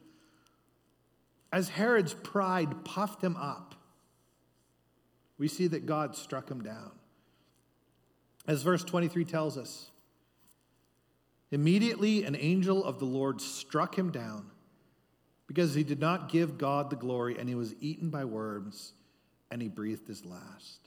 As 1.52 1.70
Herod's 1.70 2.12
pride 2.12 2.84
puffed 2.84 3.22
him 3.22 3.36
up, 3.36 3.74
we 5.38 5.48
see 5.48 5.66
that 5.68 5.86
God 5.86 6.14
struck 6.14 6.50
him 6.50 6.62
down. 6.62 6.92
As 8.46 8.62
verse 8.62 8.84
23 8.84 9.24
tells 9.24 9.58
us, 9.58 9.90
immediately 11.50 12.24
an 12.24 12.36
angel 12.36 12.84
of 12.84 12.98
the 12.98 13.04
Lord 13.04 13.40
struck 13.40 13.96
him 13.96 14.10
down 14.10 14.50
because 15.46 15.74
he 15.74 15.84
did 15.84 16.00
not 16.00 16.28
give 16.28 16.58
God 16.58 16.90
the 16.90 16.96
glory, 16.96 17.38
and 17.38 17.48
he 17.48 17.54
was 17.54 17.74
eaten 17.80 18.10
by 18.10 18.24
worms, 18.24 18.92
and 19.50 19.62
he 19.62 19.68
breathed 19.68 20.08
his 20.08 20.24
last. 20.24 20.85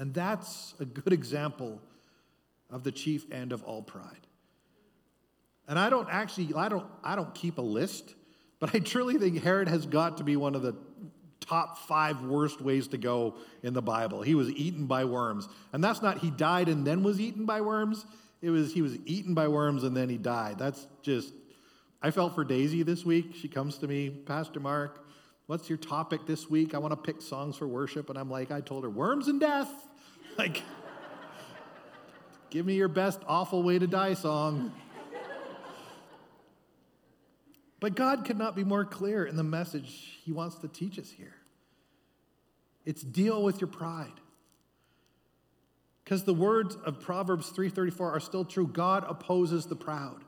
And 0.00 0.14
that's 0.14 0.74
a 0.80 0.86
good 0.86 1.12
example 1.12 1.78
of 2.70 2.84
the 2.84 2.90
chief 2.90 3.30
end 3.30 3.52
of 3.52 3.62
all 3.64 3.82
pride. 3.82 4.26
And 5.68 5.78
I 5.78 5.90
don't 5.90 6.08
actually, 6.10 6.54
I 6.56 6.70
don't, 6.70 6.86
I 7.04 7.16
don't 7.16 7.34
keep 7.34 7.58
a 7.58 7.62
list, 7.62 8.14
but 8.60 8.74
I 8.74 8.78
truly 8.78 9.18
think 9.18 9.42
Herod 9.42 9.68
has 9.68 9.84
got 9.84 10.16
to 10.16 10.24
be 10.24 10.36
one 10.36 10.54
of 10.54 10.62
the 10.62 10.74
top 11.40 11.80
five 11.86 12.22
worst 12.22 12.62
ways 12.62 12.88
to 12.88 12.98
go 12.98 13.34
in 13.62 13.74
the 13.74 13.82
Bible. 13.82 14.22
He 14.22 14.34
was 14.34 14.48
eaten 14.48 14.86
by 14.86 15.04
worms. 15.04 15.46
And 15.74 15.84
that's 15.84 16.00
not 16.00 16.18
he 16.18 16.30
died 16.30 16.70
and 16.70 16.86
then 16.86 17.02
was 17.02 17.20
eaten 17.20 17.44
by 17.44 17.60
worms. 17.60 18.06
It 18.40 18.48
was 18.48 18.72
he 18.72 18.80
was 18.80 18.96
eaten 19.04 19.34
by 19.34 19.48
worms 19.48 19.84
and 19.84 19.94
then 19.94 20.08
he 20.08 20.16
died. 20.16 20.58
That's 20.58 20.86
just, 21.02 21.34
I 22.00 22.10
felt 22.10 22.34
for 22.34 22.42
Daisy 22.42 22.82
this 22.84 23.04
week. 23.04 23.34
She 23.34 23.48
comes 23.48 23.76
to 23.78 23.86
me, 23.86 24.08
Pastor 24.08 24.60
Mark, 24.60 25.04
what's 25.46 25.68
your 25.68 25.78
topic 25.78 26.24
this 26.26 26.48
week? 26.48 26.74
I 26.74 26.78
want 26.78 26.92
to 26.92 26.96
pick 26.96 27.20
songs 27.20 27.56
for 27.56 27.68
worship. 27.68 28.08
And 28.08 28.18
I'm 28.18 28.30
like, 28.30 28.50
I 28.50 28.62
told 28.62 28.84
her, 28.84 28.90
worms 28.90 29.28
and 29.28 29.38
death. 29.38 29.68
Like, 30.40 30.62
give 32.48 32.64
me 32.64 32.72
your 32.72 32.88
best 32.88 33.20
awful 33.28 33.62
way 33.62 33.78
to 33.78 33.86
die 33.86 34.14
song. 34.14 34.72
But 37.78 37.94
God 37.94 38.24
could 38.24 38.38
not 38.38 38.56
be 38.56 38.64
more 38.64 38.86
clear 38.86 39.26
in 39.26 39.36
the 39.36 39.42
message 39.42 40.18
he 40.24 40.32
wants 40.32 40.56
to 40.60 40.68
teach 40.68 40.98
us 40.98 41.10
here. 41.10 41.34
It's 42.86 43.02
deal 43.02 43.42
with 43.42 43.60
your 43.60 43.68
pride. 43.68 44.18
Because 46.04 46.24
the 46.24 46.32
words 46.32 46.74
of 46.86 47.00
Proverbs 47.00 47.50
3:34 47.50 48.10
are 48.10 48.18
still 48.18 48.46
true. 48.46 48.66
God 48.66 49.04
opposes 49.06 49.66
the 49.66 49.76
proud. 49.76 50.24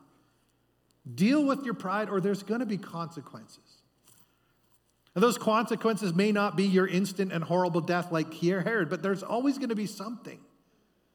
Deal 1.15 1.43
with 1.43 1.65
your 1.65 1.73
pride 1.73 2.11
or 2.11 2.21
there's 2.21 2.43
going 2.43 2.61
to 2.61 2.67
be 2.67 2.77
consequences. 2.77 3.82
And 5.15 5.23
those 5.23 5.37
consequences 5.37 6.15
may 6.15 6.33
not 6.33 6.57
be 6.57 6.65
your 6.65 6.87
instant 6.87 7.33
and 7.33 7.45
horrible 7.45 7.83
death 7.83 8.11
like 8.11 8.33
Herod, 8.33 8.89
but 8.89 9.03
there's 9.03 9.23
always 9.23 9.59
going 9.59 9.69
to 9.69 9.75
be 9.75 9.87
something 9.87 10.41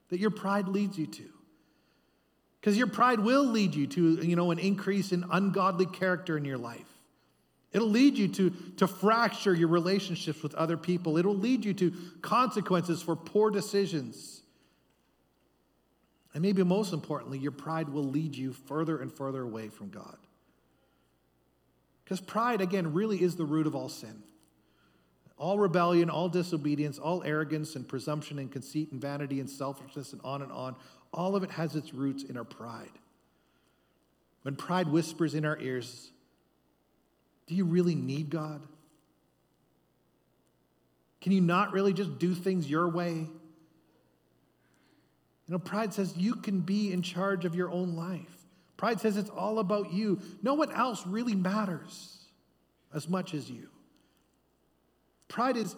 that 0.09 0.19
your 0.19 0.29
pride 0.29 0.67
leads 0.67 0.97
you 0.97 1.07
to. 1.07 1.29
Because 2.59 2.77
your 2.77 2.87
pride 2.87 3.19
will 3.19 3.45
lead 3.45 3.75
you 3.75 3.87
to, 3.87 4.15
you 4.25 4.35
know, 4.35 4.51
an 4.51 4.59
increase 4.59 5.11
in 5.11 5.25
ungodly 5.31 5.85
character 5.85 6.37
in 6.37 6.45
your 6.45 6.57
life. 6.57 6.87
It'll 7.71 7.89
lead 7.89 8.17
you 8.17 8.27
to, 8.29 8.49
to 8.77 8.87
fracture 8.87 9.53
your 9.53 9.67
relationships 9.67 10.41
with 10.41 10.55
other 10.55 10.77
people. 10.77 11.17
It'll 11.17 11.35
lead 11.35 11.65
you 11.65 11.73
to 11.75 11.93
consequences 12.21 13.01
for 13.01 13.15
poor 13.15 13.51
decisions. 13.51 14.41
And 16.33 16.41
maybe 16.41 16.63
most 16.63 16.93
importantly, 16.93 17.39
your 17.39 17.51
pride 17.51 17.89
will 17.89 18.03
lead 18.03 18.35
you 18.35 18.53
further 18.53 19.01
and 19.01 19.11
further 19.11 19.41
away 19.41 19.69
from 19.69 19.89
God. 19.89 20.17
Because 22.07 22.21
pride, 22.21 22.61
again, 22.61 22.93
really 22.93 23.21
is 23.21 23.35
the 23.35 23.43
root 23.43 23.67
of 23.67 23.75
all 23.75 23.89
sin. 23.89 24.23
All 25.37 25.59
rebellion, 25.59 26.09
all 26.09 26.29
disobedience, 26.29 26.97
all 26.97 27.21
arrogance 27.21 27.75
and 27.75 27.85
presumption 27.85 28.39
and 28.39 28.49
conceit 28.49 28.93
and 28.93 29.01
vanity 29.01 29.41
and 29.41 29.49
selfishness 29.49 30.13
and 30.13 30.21
on 30.23 30.41
and 30.41 30.49
on, 30.49 30.77
all 31.11 31.35
of 31.35 31.43
it 31.43 31.51
has 31.51 31.75
its 31.75 31.93
roots 31.93 32.23
in 32.23 32.37
our 32.37 32.45
pride. 32.45 32.93
When 34.43 34.55
pride 34.55 34.87
whispers 34.87 35.33
in 35.33 35.43
our 35.43 35.59
ears, 35.59 36.09
do 37.45 37.55
you 37.55 37.65
really 37.65 37.95
need 37.95 38.29
God? 38.29 38.61
Can 41.19 41.33
you 41.33 41.41
not 41.41 41.73
really 41.73 41.91
just 41.91 42.19
do 42.19 42.33
things 42.33 42.69
your 42.69 42.87
way? 42.87 43.11
You 43.15 43.29
know, 45.49 45.59
pride 45.59 45.93
says 45.93 46.15
you 46.15 46.35
can 46.35 46.61
be 46.61 46.93
in 46.93 47.01
charge 47.01 47.43
of 47.43 47.53
your 47.53 47.69
own 47.69 47.97
life. 47.97 48.36
Pride 48.77 49.01
says 49.01 49.17
it's 49.17 49.31
all 49.31 49.59
about 49.59 49.91
you. 49.91 50.21
No 50.43 50.53
one 50.53 50.71
else 50.71 51.05
really 51.05 51.35
matters 51.35 52.25
as 52.93 53.09
much 53.09 53.33
as 53.33 53.49
you. 53.49 53.69
Pride 55.27 55.57
is 55.57 55.75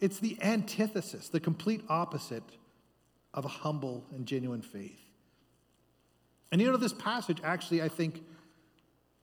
it's 0.00 0.18
the 0.18 0.38
antithesis, 0.42 1.28
the 1.28 1.40
complete 1.40 1.82
opposite 1.88 2.42
of 3.34 3.44
a 3.44 3.48
humble 3.48 4.06
and 4.12 4.26
genuine 4.26 4.62
faith. 4.62 4.98
And 6.50 6.60
you 6.60 6.70
know, 6.70 6.76
this 6.76 6.92
passage 6.92 7.38
actually, 7.44 7.82
I 7.82 7.88
think, 7.88 8.24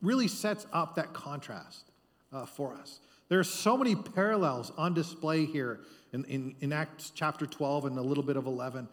really 0.01 0.27
sets 0.27 0.67
up 0.71 0.95
that 0.95 1.13
contrast 1.13 1.91
uh, 2.31 2.45
for 2.45 2.73
us. 2.75 2.99
There 3.29 3.39
are 3.39 3.43
so 3.43 3.75
many 3.75 3.95
parallels 3.95 4.71
on 4.77 4.93
display 4.93 5.45
here 5.45 5.81
in, 6.13 6.23
in, 6.25 6.55
in 6.61 6.71
Acts 6.71 7.11
chapter 7.13 7.45
12 7.45 7.85
and 7.85 7.97
a 7.97 8.01
little 8.01 8.23
bit 8.23 8.37
of 8.37 8.45
11 8.45 8.87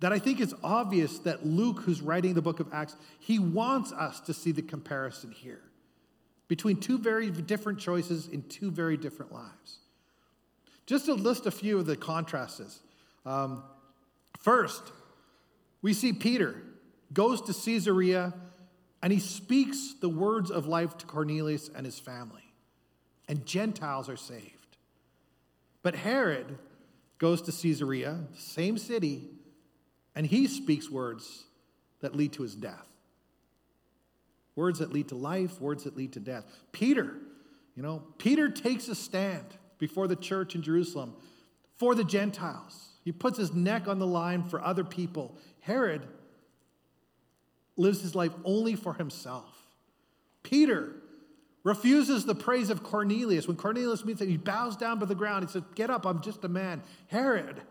that 0.00 0.12
I 0.12 0.18
think 0.18 0.40
it's 0.40 0.54
obvious 0.62 1.18
that 1.20 1.44
Luke, 1.44 1.80
who's 1.80 2.00
writing 2.00 2.34
the 2.34 2.42
book 2.42 2.60
of 2.60 2.68
Acts, 2.72 2.96
he 3.18 3.38
wants 3.38 3.92
us 3.92 4.20
to 4.20 4.34
see 4.34 4.52
the 4.52 4.62
comparison 4.62 5.32
here 5.32 5.62
between 6.46 6.78
two 6.78 6.98
very 6.98 7.30
different 7.30 7.78
choices 7.78 8.28
in 8.28 8.42
two 8.42 8.70
very 8.70 8.96
different 8.96 9.32
lives. 9.32 9.78
Just 10.86 11.06
to 11.06 11.14
list 11.14 11.46
a 11.46 11.50
few 11.50 11.78
of 11.78 11.86
the 11.86 11.96
contrasts. 11.96 12.80
Um, 13.26 13.62
first, 14.38 14.82
we 15.82 15.92
see 15.92 16.12
Peter 16.12 16.62
goes 17.12 17.42
to 17.42 17.52
Caesarea 17.52 18.32
and 19.02 19.12
he 19.12 19.20
speaks 19.20 19.94
the 20.00 20.08
words 20.08 20.50
of 20.50 20.66
life 20.66 20.96
to 20.98 21.06
Cornelius 21.06 21.70
and 21.74 21.84
his 21.86 21.98
family, 21.98 22.52
and 23.28 23.46
Gentiles 23.46 24.08
are 24.08 24.16
saved. 24.16 24.76
But 25.82 25.94
Herod 25.94 26.58
goes 27.18 27.42
to 27.42 27.52
Caesarea, 27.52 28.18
same 28.34 28.76
city, 28.76 29.28
and 30.18 30.26
he 30.26 30.48
speaks 30.48 30.90
words 30.90 31.44
that 32.00 32.16
lead 32.16 32.32
to 32.32 32.42
his 32.42 32.56
death. 32.56 32.88
Words 34.56 34.80
that 34.80 34.92
lead 34.92 35.10
to 35.10 35.14
life, 35.14 35.60
words 35.60 35.84
that 35.84 35.96
lead 35.96 36.12
to 36.14 36.20
death. 36.20 36.44
Peter, 36.72 37.14
you 37.76 37.84
know, 37.84 38.02
Peter 38.18 38.48
takes 38.48 38.88
a 38.88 38.96
stand 38.96 39.44
before 39.78 40.08
the 40.08 40.16
church 40.16 40.56
in 40.56 40.62
Jerusalem 40.62 41.14
for 41.76 41.94
the 41.94 42.02
Gentiles. 42.02 42.88
He 43.04 43.12
puts 43.12 43.38
his 43.38 43.52
neck 43.54 43.86
on 43.86 44.00
the 44.00 44.08
line 44.08 44.42
for 44.42 44.60
other 44.60 44.82
people. 44.82 45.36
Herod 45.60 46.04
lives 47.76 48.02
his 48.02 48.16
life 48.16 48.32
only 48.44 48.74
for 48.74 48.94
himself. 48.94 49.54
Peter 50.42 50.96
refuses 51.62 52.24
the 52.24 52.34
praise 52.34 52.70
of 52.70 52.82
Cornelius. 52.82 53.46
When 53.46 53.56
Cornelius 53.56 54.04
meets 54.04 54.20
him, 54.20 54.28
he 54.28 54.36
bows 54.36 54.76
down 54.76 54.98
to 54.98 55.06
the 55.06 55.14
ground. 55.14 55.44
He 55.44 55.52
says, 55.52 55.62
Get 55.76 55.90
up, 55.90 56.04
I'm 56.04 56.22
just 56.22 56.42
a 56.42 56.48
man. 56.48 56.82
Herod 57.06 57.62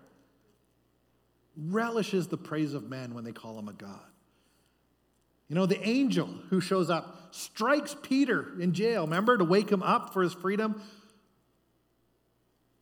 relishes 1.58 2.28
the 2.28 2.38
praise 2.38 2.74
of 2.74 2.89
men 2.89 3.13
when 3.13 3.24
they 3.24 3.32
call 3.32 3.58
him 3.58 3.67
a 3.67 3.74
God. 3.74 4.00
You 5.48 5.56
know, 5.56 5.65
the 5.65 5.82
angel 5.88 6.28
who 6.50 6.60
shows 6.60 6.89
up 6.89 7.30
strikes 7.32 7.96
Peter 8.02 8.60
in 8.60 8.74
jail, 8.74 9.04
remember, 9.04 9.38
to 9.38 9.46
wake 9.46 9.72
him 9.72 9.82
up 9.82 10.13
for 10.13 10.22
his 10.22 10.34
freedom. 10.34 10.82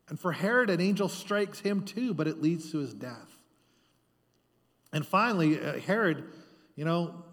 And 0.10 0.20
for 0.20 0.32
Herod, 0.32 0.70
an 0.70 0.82
angel 0.82 1.10
strikes 1.10 1.60
him 1.60 1.84
too, 1.84 2.14
but 2.14 2.28
it 2.28 2.42
leads 2.42 2.72
to 2.72 2.80
his 2.80 2.94
death. 2.94 3.40
And 4.92 5.06
finally, 5.06 5.60
uh, 5.60 5.80
Herod 5.80 6.24
you 6.76 6.86
know, 6.86 7.24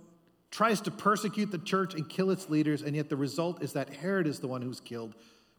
tries 0.50 0.81
to 0.83 0.90
persecute 0.90 1.50
the 1.50 1.59
church 1.59 1.94
and 1.94 2.09
kill 2.09 2.31
its 2.31 2.48
leaders, 2.48 2.83
and 2.83 2.94
yet 2.94 3.09
the 3.09 3.16
result 3.16 3.62
is 3.62 3.72
that 3.72 3.94
Herod 3.94 4.26
is 4.26 4.38
the 4.38 4.48
one 4.48 4.62
who's 4.62 4.81
killed. 4.81 5.14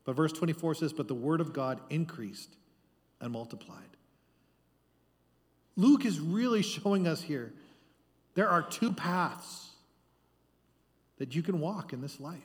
But 0.06 0.16
verse 0.16 0.32
24 0.32 0.76
says, 0.76 0.94
But 0.94 1.08
the 1.08 1.16
word 1.16 1.42
of 1.42 1.54
God 1.54 1.80
increased 1.90 2.56
and 3.20 3.32
multiplied. 3.32 3.98
Luke 5.76 6.06
is 6.06 6.20
really 6.20 6.62
showing 6.62 7.08
us 7.08 7.22
here 7.22 7.54
there 8.36 8.50
are 8.50 8.62
two 8.62 8.92
paths 8.92 9.70
that 11.18 11.36
you 11.36 11.44
can 11.44 11.60
walk 11.60 11.94
in 11.94 12.02
this 12.02 12.20
life. 12.20 12.42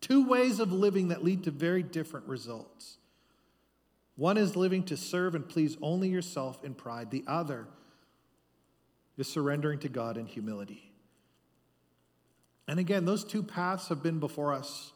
Two 0.00 0.28
ways 0.28 0.60
of 0.60 0.72
living 0.72 1.08
that 1.08 1.24
lead 1.24 1.44
to 1.44 1.50
very 1.50 1.82
different 1.82 2.26
results. 2.26 2.98
One 4.16 4.36
is 4.36 4.56
living 4.56 4.84
to 4.84 4.96
serve 4.96 5.34
and 5.34 5.48
please 5.48 5.76
only 5.82 6.08
yourself 6.08 6.62
in 6.64 6.74
pride, 6.74 7.10
the 7.10 7.24
other 7.26 7.66
is 9.18 9.28
surrendering 9.28 9.78
to 9.80 9.88
God 9.88 10.16
in 10.16 10.26
humility. 10.26 10.90
And 12.68 12.78
again, 12.80 13.04
those 13.04 13.24
two 13.24 13.42
paths 13.42 13.88
have 13.88 14.02
been 14.02 14.18
before 14.18 14.52
us 14.52 14.92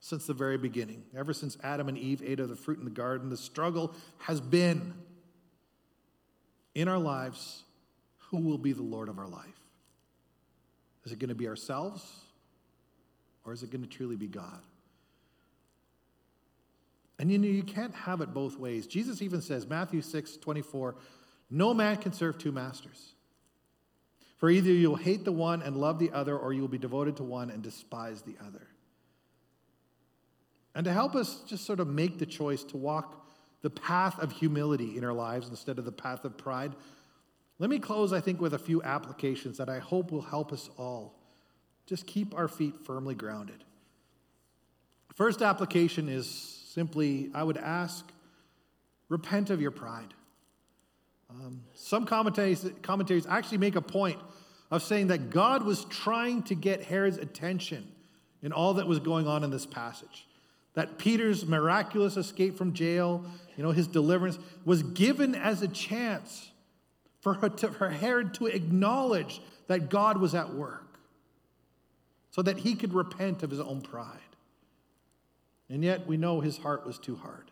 since 0.00 0.26
the 0.26 0.34
very 0.34 0.58
beginning. 0.58 1.04
Ever 1.16 1.32
since 1.32 1.56
Adam 1.62 1.88
and 1.88 1.96
Eve 1.96 2.22
ate 2.24 2.40
of 2.40 2.48
the 2.48 2.56
fruit 2.56 2.78
in 2.78 2.84
the 2.84 2.90
garden, 2.90 3.30
the 3.30 3.36
struggle 3.36 3.94
has 4.18 4.40
been 4.40 4.94
in 6.74 6.88
our 6.88 6.98
lives 6.98 7.62
who 8.30 8.38
will 8.38 8.58
be 8.58 8.72
the 8.72 8.82
Lord 8.82 9.08
of 9.08 9.18
our 9.18 9.28
life? 9.28 9.46
Is 11.04 11.12
it 11.12 11.18
going 11.18 11.28
to 11.28 11.34
be 11.34 11.48
ourselves 11.48 12.04
or 13.44 13.52
is 13.52 13.62
it 13.62 13.70
going 13.70 13.82
to 13.82 13.88
truly 13.88 14.16
be 14.16 14.28
God? 14.28 14.60
And 17.18 17.30
you 17.30 17.38
know, 17.38 17.46
you 17.46 17.62
can't 17.62 17.94
have 17.94 18.20
it 18.20 18.34
both 18.34 18.58
ways. 18.58 18.86
Jesus 18.86 19.22
even 19.22 19.40
says, 19.40 19.66
Matthew 19.66 20.02
6 20.02 20.38
24, 20.38 20.96
no 21.50 21.72
man 21.74 21.96
can 21.98 22.12
serve 22.12 22.38
two 22.38 22.50
masters. 22.50 23.12
For 24.38 24.50
either 24.50 24.72
you'll 24.72 24.96
hate 24.96 25.24
the 25.24 25.30
one 25.30 25.62
and 25.62 25.76
love 25.76 26.00
the 26.00 26.10
other, 26.10 26.36
or 26.36 26.52
you'll 26.52 26.66
be 26.66 26.78
devoted 26.78 27.18
to 27.18 27.22
one 27.22 27.48
and 27.48 27.62
despise 27.62 28.22
the 28.22 28.34
other. 28.44 28.66
And 30.74 30.84
to 30.84 30.92
help 30.92 31.14
us 31.14 31.42
just 31.46 31.64
sort 31.64 31.78
of 31.78 31.86
make 31.86 32.18
the 32.18 32.26
choice 32.26 32.64
to 32.64 32.76
walk 32.76 33.21
the 33.62 33.70
path 33.70 34.18
of 34.18 34.32
humility 34.32 34.96
in 34.96 35.04
our 35.04 35.12
lives 35.12 35.48
instead 35.48 35.78
of 35.78 35.84
the 35.84 35.92
path 35.92 36.24
of 36.24 36.36
pride, 36.36 36.72
let 37.58 37.70
me 37.70 37.78
close, 37.78 38.12
I 38.12 38.20
think, 38.20 38.40
with 38.40 38.54
a 38.54 38.58
few 38.58 38.82
applications 38.82 39.56
that 39.58 39.68
I 39.68 39.78
hope 39.78 40.10
will 40.10 40.22
help 40.22 40.52
us 40.52 40.68
all 40.76 41.14
just 41.86 42.06
keep 42.06 42.34
our 42.34 42.48
feet 42.48 42.74
firmly 42.84 43.14
grounded. 43.14 43.64
First 45.14 45.42
application 45.42 46.08
is 46.08 46.28
simply 46.28 47.30
I 47.34 47.42
would 47.42 47.58
ask, 47.58 48.04
repent 49.08 49.50
of 49.50 49.60
your 49.60 49.70
pride. 49.70 50.14
Um, 51.30 51.62
some 51.74 52.06
commentaries, 52.06 52.68
commentaries 52.82 53.26
actually 53.26 53.58
make 53.58 53.76
a 53.76 53.82
point 53.82 54.18
of 54.70 54.82
saying 54.82 55.08
that 55.08 55.30
God 55.30 55.64
was 55.64 55.84
trying 55.86 56.42
to 56.44 56.54
get 56.54 56.82
Herod's 56.82 57.18
attention 57.18 57.86
in 58.42 58.52
all 58.52 58.74
that 58.74 58.86
was 58.86 58.98
going 58.98 59.26
on 59.26 59.44
in 59.44 59.50
this 59.50 59.66
passage. 59.66 60.26
That 60.74 60.98
Peter's 60.98 61.46
miraculous 61.46 62.16
escape 62.16 62.56
from 62.56 62.72
jail, 62.72 63.24
you 63.56 63.62
know, 63.62 63.70
his 63.70 63.86
deliverance, 63.86 64.38
was 64.64 64.82
given 64.82 65.34
as 65.34 65.62
a 65.62 65.68
chance 65.68 66.50
for, 67.20 67.34
her 67.34 67.48
to, 67.48 67.68
for 67.68 67.88
Herod 67.88 68.34
to 68.34 68.46
acknowledge 68.46 69.40
that 69.68 69.88
God 69.88 70.18
was 70.18 70.34
at 70.34 70.54
work 70.54 70.98
so 72.30 72.42
that 72.42 72.58
he 72.58 72.74
could 72.74 72.94
repent 72.94 73.42
of 73.42 73.50
his 73.50 73.60
own 73.60 73.80
pride. 73.80 74.18
And 75.68 75.84
yet 75.84 76.06
we 76.06 76.16
know 76.16 76.40
his 76.40 76.58
heart 76.58 76.86
was 76.86 76.98
too 76.98 77.16
hard. 77.16 77.50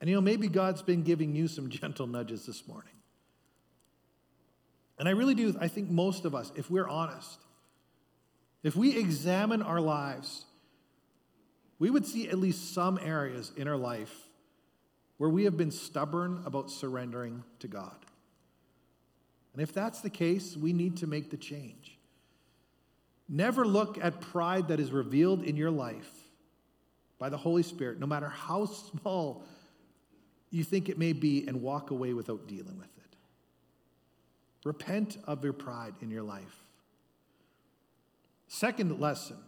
And 0.00 0.10
you 0.10 0.16
know, 0.16 0.20
maybe 0.20 0.48
God's 0.48 0.82
been 0.82 1.02
giving 1.02 1.34
you 1.34 1.48
some 1.48 1.68
gentle 1.70 2.06
nudges 2.06 2.44
this 2.44 2.66
morning. 2.66 2.92
And 4.98 5.08
I 5.08 5.12
really 5.12 5.34
do, 5.34 5.56
I 5.60 5.68
think 5.68 5.90
most 5.90 6.24
of 6.24 6.34
us, 6.34 6.52
if 6.54 6.70
we're 6.70 6.88
honest, 6.88 7.38
if 8.62 8.76
we 8.76 8.96
examine 8.96 9.62
our 9.62 9.80
lives, 9.80 10.44
we 11.82 11.90
would 11.90 12.06
see 12.06 12.28
at 12.28 12.38
least 12.38 12.72
some 12.72 12.96
areas 13.02 13.50
in 13.56 13.66
our 13.66 13.76
life 13.76 14.14
where 15.16 15.28
we 15.28 15.42
have 15.42 15.56
been 15.56 15.72
stubborn 15.72 16.40
about 16.46 16.70
surrendering 16.70 17.42
to 17.58 17.66
God. 17.66 17.96
And 19.52 19.60
if 19.60 19.72
that's 19.72 20.00
the 20.00 20.08
case, 20.08 20.56
we 20.56 20.72
need 20.72 20.98
to 20.98 21.08
make 21.08 21.32
the 21.32 21.36
change. 21.36 21.98
Never 23.28 23.66
look 23.66 23.98
at 24.00 24.20
pride 24.20 24.68
that 24.68 24.78
is 24.78 24.92
revealed 24.92 25.42
in 25.42 25.56
your 25.56 25.72
life 25.72 26.08
by 27.18 27.28
the 27.28 27.36
Holy 27.36 27.64
Spirit, 27.64 27.98
no 27.98 28.06
matter 28.06 28.28
how 28.28 28.64
small 29.00 29.42
you 30.52 30.62
think 30.62 30.88
it 30.88 30.98
may 30.98 31.12
be, 31.12 31.48
and 31.48 31.62
walk 31.62 31.90
away 31.90 32.12
without 32.12 32.46
dealing 32.46 32.78
with 32.78 32.96
it. 32.96 33.16
Repent 34.62 35.18
of 35.26 35.42
your 35.42 35.52
pride 35.52 35.94
in 36.00 36.12
your 36.12 36.22
life. 36.22 36.62
Second 38.46 39.00
lesson 39.00 39.38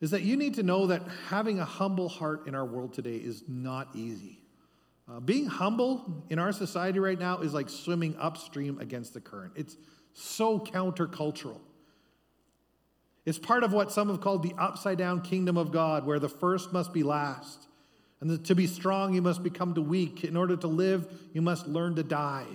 is 0.00 0.10
that 0.10 0.22
you 0.22 0.36
need 0.36 0.54
to 0.54 0.62
know 0.62 0.88
that 0.88 1.02
having 1.28 1.58
a 1.58 1.64
humble 1.64 2.08
heart 2.08 2.46
in 2.46 2.54
our 2.54 2.64
world 2.64 2.92
today 2.92 3.16
is 3.16 3.44
not 3.48 3.88
easy. 3.94 4.40
Uh, 5.08 5.20
being 5.20 5.46
humble 5.46 6.24
in 6.30 6.38
our 6.38 6.52
society 6.52 6.98
right 6.98 7.18
now 7.18 7.38
is 7.38 7.54
like 7.54 7.68
swimming 7.68 8.14
upstream 8.18 8.78
against 8.80 9.14
the 9.14 9.20
current. 9.20 9.52
It's 9.56 9.76
so 10.12 10.58
countercultural. 10.58 11.60
It's 13.24 13.38
part 13.38 13.64
of 13.64 13.72
what 13.72 13.90
some 13.90 14.08
have 14.08 14.20
called 14.20 14.42
the 14.42 14.54
upside 14.58 14.98
down 14.98 15.22
kingdom 15.22 15.56
of 15.56 15.72
God, 15.72 16.06
where 16.06 16.18
the 16.18 16.28
first 16.28 16.72
must 16.72 16.92
be 16.92 17.02
last. 17.02 17.66
And 18.20 18.30
the, 18.30 18.38
to 18.38 18.54
be 18.54 18.66
strong, 18.66 19.14
you 19.14 19.22
must 19.22 19.42
become 19.42 19.74
to 19.74 19.80
weak. 19.80 20.24
In 20.24 20.36
order 20.36 20.56
to 20.56 20.66
live, 20.66 21.08
you 21.32 21.42
must 21.42 21.66
learn 21.66 21.96
to 21.96 22.02
die. 22.02 22.46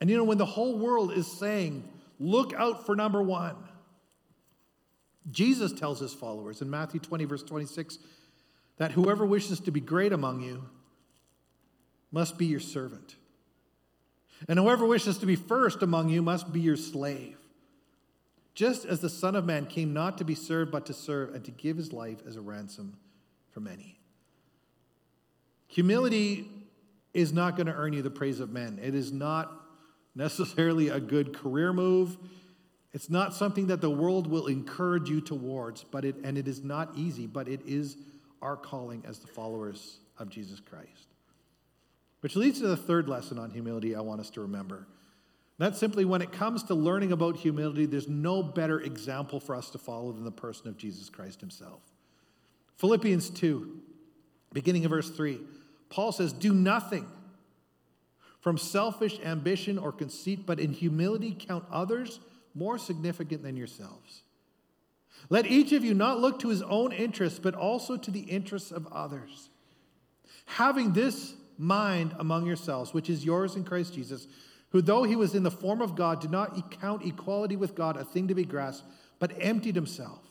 And 0.00 0.08
you 0.08 0.16
know, 0.16 0.24
when 0.24 0.38
the 0.38 0.46
whole 0.46 0.78
world 0.78 1.12
is 1.12 1.26
saying, 1.26 1.88
look 2.18 2.52
out 2.54 2.86
for 2.86 2.94
number 2.94 3.22
one, 3.22 3.56
Jesus 5.30 5.72
tells 5.72 6.00
his 6.00 6.14
followers 6.14 6.62
in 6.62 6.70
Matthew 6.70 7.00
20, 7.00 7.24
verse 7.24 7.42
26, 7.42 7.98
that 8.78 8.92
whoever 8.92 9.26
wishes 9.26 9.60
to 9.60 9.70
be 9.70 9.80
great 9.80 10.12
among 10.12 10.40
you 10.40 10.64
must 12.10 12.38
be 12.38 12.46
your 12.46 12.60
servant. 12.60 13.16
And 14.48 14.58
whoever 14.58 14.86
wishes 14.86 15.18
to 15.18 15.26
be 15.26 15.36
first 15.36 15.82
among 15.82 16.08
you 16.08 16.22
must 16.22 16.52
be 16.52 16.60
your 16.60 16.76
slave. 16.76 17.36
Just 18.54 18.84
as 18.84 19.00
the 19.00 19.10
Son 19.10 19.36
of 19.36 19.44
Man 19.44 19.66
came 19.66 19.92
not 19.92 20.18
to 20.18 20.24
be 20.24 20.34
served, 20.34 20.72
but 20.72 20.86
to 20.86 20.94
serve 20.94 21.34
and 21.34 21.44
to 21.44 21.50
give 21.50 21.76
his 21.76 21.92
life 21.92 22.18
as 22.26 22.36
a 22.36 22.40
ransom 22.40 22.96
for 23.50 23.60
many. 23.60 23.98
Humility 25.68 26.48
is 27.14 27.32
not 27.32 27.56
going 27.56 27.66
to 27.66 27.74
earn 27.74 27.92
you 27.92 28.02
the 28.02 28.10
praise 28.10 28.40
of 28.40 28.50
men. 28.50 28.78
It 28.82 28.94
is 28.94 29.12
not 29.12 29.52
necessarily 30.14 30.88
a 30.88 31.00
good 31.00 31.36
career 31.36 31.72
move. 31.72 32.16
It's 32.92 33.10
not 33.10 33.34
something 33.34 33.66
that 33.66 33.80
the 33.80 33.90
world 33.90 34.26
will 34.26 34.46
encourage 34.46 35.10
you 35.10 35.20
towards, 35.20 35.84
but 35.84 36.04
it, 36.04 36.16
and 36.24 36.38
it 36.38 36.48
is 36.48 36.64
not 36.64 36.90
easy, 36.96 37.26
but 37.26 37.48
it 37.48 37.60
is 37.66 37.96
our 38.40 38.56
calling 38.56 39.04
as 39.06 39.18
the 39.18 39.26
followers 39.26 39.98
of 40.18 40.30
Jesus 40.30 40.60
Christ. 40.60 41.08
Which 42.20 42.34
leads 42.34 42.60
to 42.60 42.66
the 42.66 42.76
third 42.76 43.08
lesson 43.08 43.38
on 43.38 43.50
humility 43.50 43.94
I 43.94 44.00
want 44.00 44.20
us 44.20 44.30
to 44.30 44.40
remember. 44.40 44.86
That's 45.58 45.78
simply 45.78 46.04
when 46.04 46.22
it 46.22 46.32
comes 46.32 46.62
to 46.64 46.74
learning 46.74 47.12
about 47.12 47.36
humility, 47.36 47.84
there's 47.84 48.08
no 48.08 48.42
better 48.42 48.80
example 48.80 49.40
for 49.40 49.56
us 49.56 49.70
to 49.70 49.78
follow 49.78 50.12
than 50.12 50.24
the 50.24 50.30
person 50.30 50.68
of 50.68 50.76
Jesus 50.76 51.10
Christ 51.10 51.40
himself. 51.40 51.80
Philippians 52.76 53.30
2, 53.30 53.80
beginning 54.52 54.84
of 54.84 54.90
verse 54.90 55.10
3, 55.10 55.40
Paul 55.90 56.12
says, 56.12 56.32
Do 56.32 56.54
nothing 56.54 57.08
from 58.40 58.56
selfish 58.56 59.18
ambition 59.24 59.78
or 59.78 59.90
conceit, 59.90 60.46
but 60.46 60.60
in 60.60 60.72
humility 60.72 61.36
count 61.36 61.64
others 61.72 62.20
more 62.54 62.78
significant 62.78 63.42
than 63.42 63.56
yourselves. 63.56 64.22
Let 65.30 65.46
each 65.46 65.72
of 65.72 65.84
you 65.84 65.94
not 65.94 66.20
look 66.20 66.38
to 66.40 66.48
his 66.48 66.62
own 66.62 66.92
interests, 66.92 67.38
but 67.38 67.54
also 67.54 67.96
to 67.96 68.10
the 68.10 68.20
interests 68.20 68.70
of 68.70 68.86
others. 68.92 69.50
Having 70.46 70.92
this 70.92 71.34
mind 71.58 72.14
among 72.18 72.46
yourselves, 72.46 72.94
which 72.94 73.10
is 73.10 73.24
yours 73.24 73.56
in 73.56 73.64
Christ 73.64 73.94
Jesus, 73.94 74.26
who, 74.70 74.80
though 74.80 75.02
he 75.02 75.16
was 75.16 75.34
in 75.34 75.42
the 75.42 75.50
form 75.50 75.82
of 75.82 75.96
God, 75.96 76.20
did 76.20 76.30
not 76.30 76.80
count 76.80 77.04
equality 77.04 77.56
with 77.56 77.74
God 77.74 77.96
a 77.96 78.04
thing 78.04 78.28
to 78.28 78.34
be 78.34 78.44
grasped, 78.44 78.86
but 79.18 79.32
emptied 79.40 79.74
himself, 79.74 80.22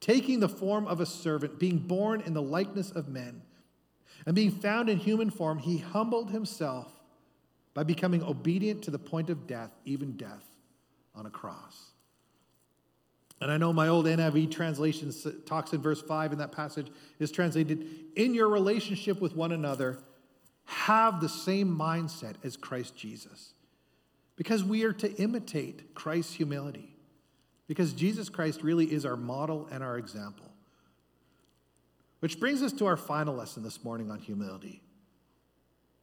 taking 0.00 0.40
the 0.40 0.48
form 0.48 0.86
of 0.86 1.00
a 1.00 1.06
servant, 1.06 1.58
being 1.58 1.78
born 1.78 2.20
in 2.22 2.34
the 2.34 2.42
likeness 2.42 2.90
of 2.90 3.08
men, 3.08 3.42
and 4.24 4.34
being 4.34 4.50
found 4.50 4.88
in 4.88 4.98
human 4.98 5.30
form, 5.30 5.58
he 5.58 5.78
humbled 5.78 6.30
himself 6.30 6.92
by 7.74 7.82
becoming 7.82 8.22
obedient 8.22 8.82
to 8.82 8.90
the 8.90 8.98
point 8.98 9.30
of 9.30 9.46
death, 9.46 9.72
even 9.84 10.12
death 10.12 10.51
on 11.14 11.26
a 11.26 11.30
cross. 11.30 11.92
And 13.42 13.50
I 13.50 13.56
know 13.56 13.72
my 13.72 13.88
old 13.88 14.06
NIV 14.06 14.52
translation 14.52 15.12
talks 15.46 15.72
in 15.72 15.82
verse 15.82 16.00
5 16.00 16.30
in 16.32 16.38
that 16.38 16.52
passage 16.52 16.86
is 17.18 17.32
translated 17.32 17.84
in 18.14 18.34
your 18.34 18.48
relationship 18.48 19.20
with 19.20 19.34
one 19.34 19.50
another, 19.50 19.98
have 20.64 21.20
the 21.20 21.28
same 21.28 21.76
mindset 21.76 22.36
as 22.44 22.56
Christ 22.56 22.94
Jesus. 22.94 23.54
Because 24.36 24.62
we 24.62 24.84
are 24.84 24.92
to 24.92 25.12
imitate 25.20 25.92
Christ's 25.92 26.34
humility. 26.34 26.94
Because 27.66 27.92
Jesus 27.92 28.28
Christ 28.28 28.62
really 28.62 28.92
is 28.92 29.04
our 29.04 29.16
model 29.16 29.68
and 29.72 29.82
our 29.82 29.98
example. 29.98 30.46
Which 32.20 32.38
brings 32.38 32.62
us 32.62 32.72
to 32.74 32.86
our 32.86 32.96
final 32.96 33.34
lesson 33.34 33.64
this 33.64 33.82
morning 33.82 34.08
on 34.08 34.20
humility. 34.20 34.82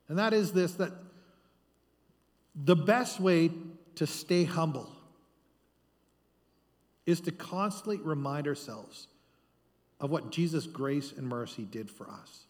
And 0.09 0.19
that 0.19 0.33
is 0.33 0.51
this 0.51 0.73
that 0.73 0.91
the 2.53 2.75
best 2.75 3.21
way 3.21 3.51
to 3.95 4.05
stay 4.05 4.43
humble 4.43 4.91
is 7.09 7.21
to 7.21 7.31
constantly 7.31 7.97
remind 7.97 8.47
ourselves 8.47 9.07
of 9.99 10.11
what 10.11 10.31
Jesus' 10.31 10.67
grace 10.67 11.13
and 11.15 11.27
mercy 11.27 11.63
did 11.63 11.89
for 11.89 12.09
us. 12.09 12.45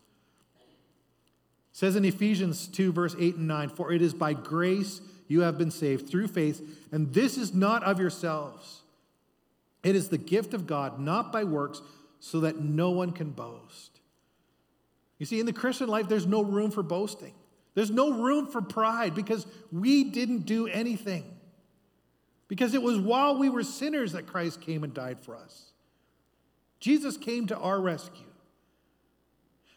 It 0.60 1.78
says 1.78 1.96
in 1.96 2.06
Ephesians 2.06 2.68
2, 2.68 2.92
verse 2.92 3.16
8 3.18 3.36
and 3.36 3.48
9, 3.48 3.70
For 3.70 3.92
it 3.92 4.02
is 4.02 4.14
by 4.14 4.34
grace 4.34 5.02
you 5.28 5.42
have 5.42 5.58
been 5.58 5.72
saved 5.72 6.10
through 6.10 6.28
faith, 6.28 6.62
and 6.92 7.14
this 7.14 7.38
is 7.38 7.54
not 7.54 7.84
of 7.84 8.00
yourselves. 8.00 8.82
It 9.84 9.96
is 9.96 10.10
the 10.10 10.18
gift 10.18 10.54
of 10.54 10.68
God, 10.68 11.00
not 11.00 11.32
by 11.32 11.44
works, 11.44 11.82
so 12.20 12.42
that 12.42 12.60
no 12.60 12.90
one 12.90 13.12
can 13.12 13.30
boast. 13.30 14.00
You 15.20 15.26
see, 15.26 15.40
in 15.40 15.46
the 15.46 15.54
Christian 15.54 15.88
life, 15.88 16.08
there's 16.10 16.26
no 16.26 16.44
room 16.44 16.72
for 16.72 16.84
boasting. 16.84 17.34
There's 17.76 17.92
no 17.92 18.12
room 18.12 18.48
for 18.48 18.62
pride 18.62 19.16
because 19.16 19.46
we 19.72 20.04
didn't 20.04 20.40
do 20.40 20.68
anything. 20.68 21.24
Because 22.50 22.74
it 22.74 22.82
was 22.82 23.00
while 23.00 23.38
we 23.38 23.48
were 23.48 23.64
sinners 23.64 24.12
that 24.12 24.28
Christ 24.28 24.60
came 24.60 24.84
and 24.84 24.94
died 24.94 25.22
for 25.22 25.38
us. 25.38 25.72
Jesus 26.82 27.16
came 27.16 27.48
to 27.48 27.58
our 27.58 27.80
rescue. 27.80 28.26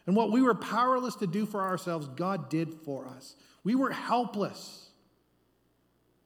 And 0.05 0.15
what 0.15 0.31
we 0.31 0.41
were 0.41 0.55
powerless 0.55 1.15
to 1.17 1.27
do 1.27 1.45
for 1.45 1.61
ourselves, 1.61 2.09
God 2.15 2.49
did 2.49 2.73
for 2.73 3.07
us. 3.07 3.35
We 3.63 3.75
were 3.75 3.91
helpless, 3.91 4.89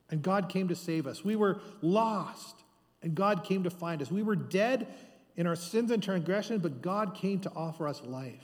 and 0.10 0.24
God 0.24 0.50
came 0.50 0.70
to 0.70 0.76
save 0.76 1.06
us. 1.06 1.24
We 1.24 1.36
were 1.36 1.60
lost, 1.82 2.64
and 3.04 3.14
God 3.14 3.44
came 3.44 3.64
to 3.64 3.70
find 3.70 4.02
us. 4.02 4.10
We 4.10 4.24
were 4.24 4.36
dead 4.36 4.88
in 5.36 5.46
our 5.46 5.56
sins 5.56 5.92
and 5.92 6.02
transgression, 6.02 6.58
but 6.58 6.82
God 6.82 7.14
came 7.14 7.40
to 7.42 7.52
offer 7.56 7.88
us 7.88 8.02
life. 8.04 8.44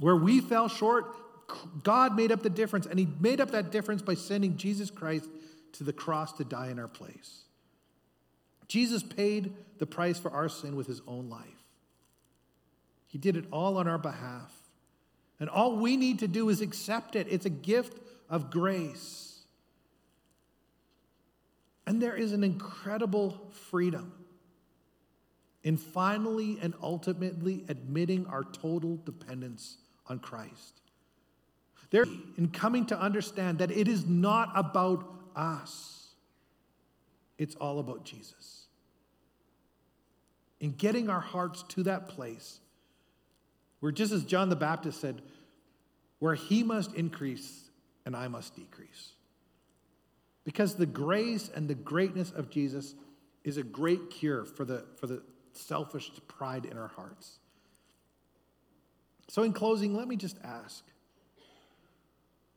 Where 0.00 0.16
we 0.16 0.40
fell 0.40 0.68
short, 0.68 1.14
God 1.84 2.16
made 2.16 2.32
up 2.32 2.42
the 2.42 2.50
difference, 2.50 2.86
and 2.86 2.98
He 2.98 3.06
made 3.20 3.40
up 3.40 3.52
that 3.52 3.70
difference 3.70 4.02
by 4.02 4.14
sending 4.14 4.56
Jesus 4.56 4.90
Christ 4.90 5.28
to 5.72 5.84
the 5.84 5.92
cross 5.92 6.32
to 6.34 6.44
die 6.44 6.68
in 6.68 6.78
our 6.78 6.88
place. 6.88 7.42
Jesus 8.68 9.02
paid 9.02 9.54
the 9.78 9.86
price 9.86 10.18
for 10.18 10.30
our 10.30 10.48
sin 10.48 10.76
with 10.76 10.86
His 10.86 11.00
own 11.06 11.30
life. 11.30 11.44
He 13.06 13.18
did 13.18 13.36
it 13.36 13.46
all 13.50 13.78
on 13.78 13.88
our 13.88 13.98
behalf. 13.98 14.52
And 15.40 15.48
all 15.48 15.76
we 15.76 15.96
need 15.96 16.18
to 16.18 16.28
do 16.28 16.48
is 16.48 16.60
accept 16.60 17.16
it. 17.16 17.26
It's 17.30 17.46
a 17.46 17.50
gift 17.50 17.98
of 18.28 18.50
grace. 18.50 19.40
And 21.86 22.02
there 22.02 22.14
is 22.14 22.32
an 22.32 22.44
incredible 22.44 23.50
freedom 23.70 24.12
in 25.62 25.76
finally 25.76 26.58
and 26.60 26.74
ultimately 26.82 27.64
admitting 27.68 28.26
our 28.26 28.44
total 28.44 28.98
dependence 29.04 29.78
on 30.06 30.18
Christ. 30.18 30.82
There, 31.90 32.04
in 32.36 32.48
coming 32.48 32.84
to 32.86 33.00
understand 33.00 33.58
that 33.58 33.70
it 33.70 33.88
is 33.88 34.04
not 34.04 34.52
about 34.54 35.17
us, 35.38 36.08
it's 37.38 37.54
all 37.54 37.78
about 37.78 38.04
Jesus. 38.04 38.66
In 40.60 40.72
getting 40.72 41.08
our 41.08 41.20
hearts 41.20 41.62
to 41.68 41.84
that 41.84 42.08
place 42.08 42.58
where, 43.80 43.92
just 43.92 44.12
as 44.12 44.24
John 44.24 44.48
the 44.48 44.56
Baptist 44.56 45.00
said, 45.00 45.22
where 46.18 46.34
he 46.34 46.64
must 46.64 46.94
increase 46.94 47.70
and 48.04 48.16
I 48.16 48.26
must 48.26 48.56
decrease. 48.56 49.12
Because 50.44 50.74
the 50.74 50.86
grace 50.86 51.50
and 51.54 51.68
the 51.68 51.74
greatness 51.74 52.30
of 52.32 52.50
Jesus 52.50 52.94
is 53.44 53.56
a 53.56 53.62
great 53.62 54.10
cure 54.10 54.44
for 54.44 54.64
the, 54.64 54.84
for 54.96 55.06
the 55.06 55.22
selfish 55.52 56.10
pride 56.26 56.64
in 56.64 56.76
our 56.76 56.88
hearts. 56.88 57.38
So, 59.28 59.42
in 59.42 59.52
closing, 59.52 59.94
let 59.94 60.08
me 60.08 60.16
just 60.16 60.36
ask 60.42 60.84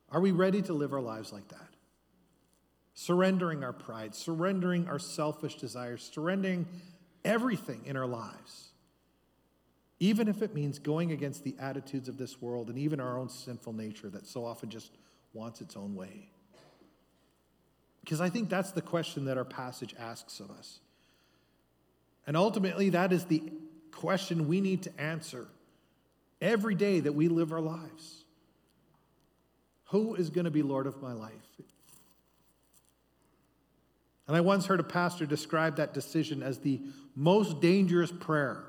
are 0.10 0.20
we 0.20 0.32
ready 0.32 0.62
to 0.64 0.74
live 0.74 0.92
our 0.92 1.02
lives 1.02 1.32
like 1.32 1.48
that? 1.50 1.70
Surrendering 3.02 3.64
our 3.64 3.74
pride, 3.74 4.14
surrendering 4.14 4.88
our 4.88 5.00
selfish 5.00 5.56
desires, 5.56 6.08
surrendering 6.14 6.68
everything 7.26 7.82
in 7.88 7.98
our 7.98 8.06
lives, 8.06 8.74
even 10.00 10.28
if 10.28 10.44
it 10.44 10.54
means 10.54 10.78
going 10.78 11.12
against 11.12 11.44
the 11.44 11.56
attitudes 11.60 12.08
of 12.08 12.20
this 12.20 12.40
world 12.40 12.70
and 12.70 12.78
even 12.78 13.00
our 13.00 13.18
own 13.18 13.28
sinful 13.28 13.74
nature 13.74 14.08
that 14.08 14.28
so 14.28 14.46
often 14.46 14.70
just 14.70 14.92
wants 15.34 15.62
its 15.62 15.76
own 15.76 15.96
way. 15.96 16.30
Because 18.02 18.22
I 18.22 18.30
think 18.30 18.50
that's 18.50 18.70
the 18.70 18.84
question 18.84 19.26
that 19.26 19.36
our 19.36 19.46
passage 19.46 19.96
asks 19.98 20.40
of 20.40 20.52
us. 20.52 20.80
And 22.28 22.38
ultimately, 22.38 22.92
that 22.92 23.12
is 23.12 23.26
the 23.26 23.42
question 23.92 24.48
we 24.48 24.62
need 24.62 24.84
to 24.84 25.02
answer 25.02 25.48
every 26.40 26.76
day 26.76 27.00
that 27.00 27.14
we 27.14 27.30
live 27.30 27.52
our 27.52 27.62
lives. 27.62 28.26
Who 29.86 30.14
is 30.14 30.30
going 30.30 30.46
to 30.46 30.52
be 30.52 30.62
Lord 30.62 30.86
of 30.86 31.02
my 31.02 31.14
life? 31.14 31.34
And 34.28 34.38
I 34.38 34.42
once 34.42 34.66
heard 34.66 34.80
a 34.80 34.84
pastor 34.84 35.26
describe 35.26 35.78
that 35.78 35.94
decision 35.94 36.42
as 36.42 36.60
the 36.60 36.82
most 37.16 37.60
dangerous 37.60 38.12
prayer 38.12 38.64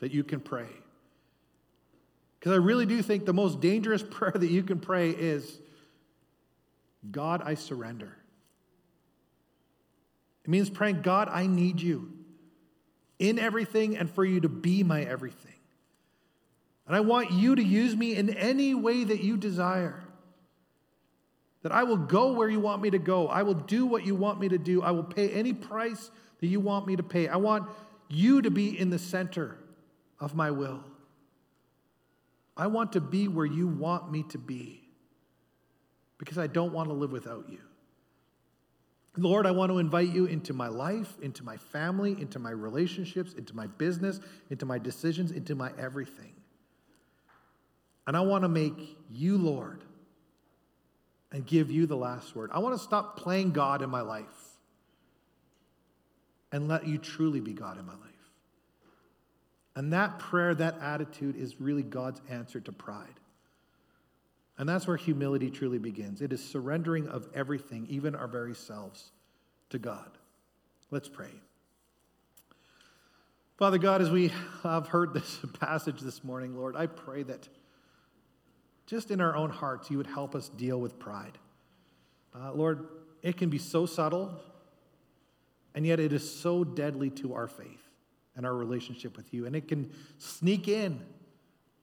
that 0.00 0.12
you 0.12 0.24
can 0.24 0.40
pray. 0.40 0.68
Because 2.38 2.52
I 2.52 2.56
really 2.56 2.86
do 2.86 3.00
think 3.00 3.24
the 3.24 3.32
most 3.32 3.60
dangerous 3.60 4.02
prayer 4.10 4.32
that 4.32 4.50
you 4.50 4.62
can 4.62 4.80
pray 4.80 5.10
is 5.10 5.58
God, 7.10 7.42
I 7.44 7.54
surrender. 7.54 8.16
It 10.44 10.50
means 10.50 10.68
praying, 10.68 11.02
God, 11.02 11.28
I 11.30 11.46
need 11.46 11.80
you 11.80 12.12
in 13.18 13.38
everything 13.38 13.96
and 13.96 14.10
for 14.10 14.24
you 14.24 14.40
to 14.40 14.48
be 14.48 14.82
my 14.82 15.02
everything. 15.02 15.52
And 16.86 16.94
I 16.94 17.00
want 17.00 17.32
you 17.32 17.54
to 17.54 17.62
use 17.62 17.96
me 17.96 18.14
in 18.14 18.28
any 18.30 18.74
way 18.74 19.04
that 19.04 19.22
you 19.22 19.38
desire. 19.38 20.03
That 21.64 21.72
I 21.72 21.82
will 21.82 21.96
go 21.96 22.32
where 22.32 22.48
you 22.48 22.60
want 22.60 22.82
me 22.82 22.90
to 22.90 22.98
go. 22.98 23.26
I 23.26 23.42
will 23.42 23.54
do 23.54 23.86
what 23.86 24.04
you 24.04 24.14
want 24.14 24.38
me 24.38 24.50
to 24.50 24.58
do. 24.58 24.82
I 24.82 24.90
will 24.90 25.02
pay 25.02 25.30
any 25.30 25.54
price 25.54 26.10
that 26.40 26.46
you 26.46 26.60
want 26.60 26.86
me 26.86 26.94
to 26.94 27.02
pay. 27.02 27.26
I 27.26 27.36
want 27.36 27.70
you 28.10 28.42
to 28.42 28.50
be 28.50 28.78
in 28.78 28.90
the 28.90 28.98
center 28.98 29.56
of 30.20 30.34
my 30.34 30.50
will. 30.50 30.84
I 32.54 32.66
want 32.66 32.92
to 32.92 33.00
be 33.00 33.28
where 33.28 33.46
you 33.46 33.66
want 33.66 34.12
me 34.12 34.24
to 34.24 34.36
be 34.36 34.82
because 36.18 36.36
I 36.36 36.48
don't 36.48 36.74
want 36.74 36.90
to 36.90 36.94
live 36.94 37.12
without 37.12 37.48
you. 37.48 37.60
Lord, 39.16 39.46
I 39.46 39.52
want 39.52 39.72
to 39.72 39.78
invite 39.78 40.10
you 40.10 40.26
into 40.26 40.52
my 40.52 40.68
life, 40.68 41.16
into 41.22 41.44
my 41.44 41.56
family, 41.56 42.12
into 42.20 42.38
my 42.38 42.50
relationships, 42.50 43.32
into 43.32 43.56
my 43.56 43.68
business, 43.68 44.20
into 44.50 44.66
my 44.66 44.78
decisions, 44.78 45.30
into 45.30 45.54
my 45.54 45.72
everything. 45.78 46.34
And 48.06 48.18
I 48.18 48.20
want 48.20 48.42
to 48.42 48.48
make 48.48 48.98
you 49.10 49.38
Lord 49.38 49.83
and 51.34 51.44
give 51.44 51.68
you 51.68 51.84
the 51.84 51.96
last 51.96 52.36
word. 52.36 52.48
I 52.52 52.60
want 52.60 52.76
to 52.76 52.82
stop 52.82 53.18
playing 53.18 53.50
God 53.50 53.82
in 53.82 53.90
my 53.90 54.02
life 54.02 54.24
and 56.52 56.68
let 56.68 56.86
you 56.86 56.96
truly 56.96 57.40
be 57.40 57.52
God 57.52 57.76
in 57.76 57.84
my 57.84 57.92
life. 57.92 58.00
And 59.74 59.92
that 59.92 60.20
prayer, 60.20 60.54
that 60.54 60.78
attitude 60.80 61.34
is 61.34 61.60
really 61.60 61.82
God's 61.82 62.20
answer 62.30 62.60
to 62.60 62.70
pride. 62.70 63.18
And 64.58 64.68
that's 64.68 64.86
where 64.86 64.96
humility 64.96 65.50
truly 65.50 65.78
begins. 65.78 66.22
It 66.22 66.32
is 66.32 66.40
surrendering 66.40 67.08
of 67.08 67.26
everything, 67.34 67.88
even 67.90 68.14
our 68.14 68.28
very 68.28 68.54
selves, 68.54 69.10
to 69.70 69.80
God. 69.80 70.12
Let's 70.92 71.08
pray. 71.08 71.32
Father 73.56 73.78
God, 73.78 74.00
as 74.00 74.10
we 74.12 74.30
have 74.62 74.86
heard 74.86 75.12
this 75.12 75.40
passage 75.58 76.00
this 76.00 76.22
morning, 76.22 76.56
Lord, 76.56 76.76
I 76.76 76.86
pray 76.86 77.24
that 77.24 77.48
just 78.86 79.10
in 79.10 79.20
our 79.20 79.34
own 79.34 79.50
hearts, 79.50 79.90
you 79.90 79.96
would 79.96 80.06
help 80.06 80.34
us 80.34 80.48
deal 80.48 80.80
with 80.80 80.98
pride. 80.98 81.38
Uh, 82.34 82.52
Lord, 82.52 82.86
it 83.22 83.36
can 83.36 83.48
be 83.48 83.58
so 83.58 83.86
subtle, 83.86 84.38
and 85.74 85.86
yet 85.86 86.00
it 86.00 86.12
is 86.12 86.28
so 86.28 86.64
deadly 86.64 87.10
to 87.10 87.34
our 87.34 87.48
faith 87.48 87.82
and 88.36 88.44
our 88.44 88.54
relationship 88.54 89.16
with 89.16 89.32
you. 89.32 89.46
And 89.46 89.56
it 89.56 89.68
can 89.68 89.90
sneak 90.18 90.68
in 90.68 91.00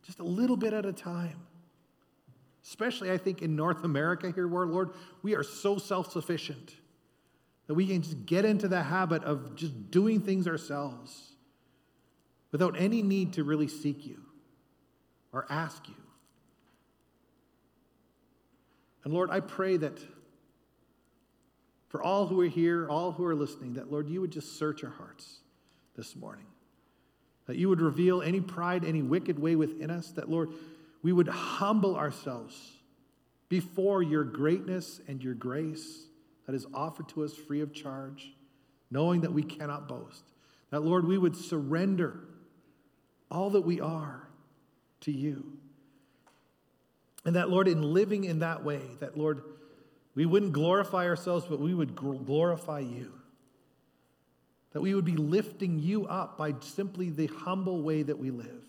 just 0.05 0.19
a 0.19 0.23
little 0.23 0.57
bit 0.57 0.73
at 0.73 0.85
a 0.85 0.93
time. 0.93 1.39
Especially, 2.63 3.11
I 3.11 3.17
think, 3.17 3.41
in 3.41 3.55
North 3.55 3.83
America 3.83 4.31
here, 4.31 4.47
where, 4.47 4.67
Lord, 4.67 4.91
we 5.23 5.35
are 5.35 5.43
so 5.43 5.77
self 5.77 6.11
sufficient 6.11 6.75
that 7.67 7.73
we 7.73 7.87
can 7.87 8.01
just 8.01 8.25
get 8.25 8.45
into 8.45 8.67
the 8.67 8.83
habit 8.83 9.23
of 9.23 9.55
just 9.55 9.89
doing 9.89 10.21
things 10.21 10.47
ourselves 10.47 11.31
without 12.51 12.79
any 12.79 13.01
need 13.01 13.33
to 13.33 13.43
really 13.43 13.67
seek 13.67 14.05
you 14.05 14.19
or 15.31 15.47
ask 15.49 15.87
you. 15.87 15.95
And 19.03 19.13
Lord, 19.13 19.29
I 19.29 19.39
pray 19.39 19.77
that 19.77 19.99
for 21.89 22.01
all 22.01 22.27
who 22.27 22.39
are 22.41 22.47
here, 22.47 22.87
all 22.87 23.11
who 23.11 23.25
are 23.25 23.35
listening, 23.35 23.73
that 23.73 23.91
Lord, 23.91 24.07
you 24.07 24.21
would 24.21 24.31
just 24.31 24.57
search 24.57 24.83
our 24.83 24.91
hearts 24.91 25.39
this 25.95 26.15
morning. 26.15 26.45
That 27.47 27.57
you 27.57 27.67
would 27.69 27.81
reveal 27.81 28.21
any 28.21 28.39
pride, 28.39 28.85
any 28.85 29.01
wicked 29.01 29.37
way 29.37 29.55
within 29.55 29.89
us, 29.89 30.11
that, 30.11 30.29
Lord, 30.29 30.49
we 31.01 31.11
would 31.11 31.27
humble 31.27 31.97
ourselves 31.97 32.77
before 33.49 34.01
your 34.01 34.23
greatness 34.23 35.01
and 35.07 35.21
your 35.21 35.33
grace 35.33 36.05
that 36.45 36.55
is 36.55 36.65
offered 36.73 37.09
to 37.09 37.23
us 37.23 37.35
free 37.35 37.61
of 37.61 37.73
charge, 37.73 38.31
knowing 38.89 39.21
that 39.21 39.33
we 39.33 39.43
cannot 39.43 39.87
boast. 39.89 40.23
That, 40.69 40.81
Lord, 40.81 41.05
we 41.05 41.17
would 41.17 41.35
surrender 41.35 42.21
all 43.29 43.49
that 43.49 43.61
we 43.61 43.81
are 43.81 44.27
to 45.01 45.11
you. 45.11 45.57
And 47.25 47.35
that, 47.35 47.49
Lord, 47.49 47.67
in 47.67 47.81
living 47.81 48.23
in 48.23 48.39
that 48.39 48.63
way, 48.63 48.81
that, 48.99 49.17
Lord, 49.17 49.43
we 50.15 50.25
wouldn't 50.25 50.53
glorify 50.53 51.07
ourselves, 51.07 51.45
but 51.47 51.59
we 51.59 51.73
would 51.73 51.95
glorify 51.95 52.79
you. 52.79 53.13
That 54.73 54.81
we 54.81 54.95
would 54.95 55.05
be 55.05 55.17
lifting 55.17 55.79
you 55.79 56.07
up 56.07 56.37
by 56.37 56.55
simply 56.61 57.09
the 57.09 57.27
humble 57.27 57.81
way 57.81 58.03
that 58.03 58.17
we 58.17 58.31
live. 58.31 58.63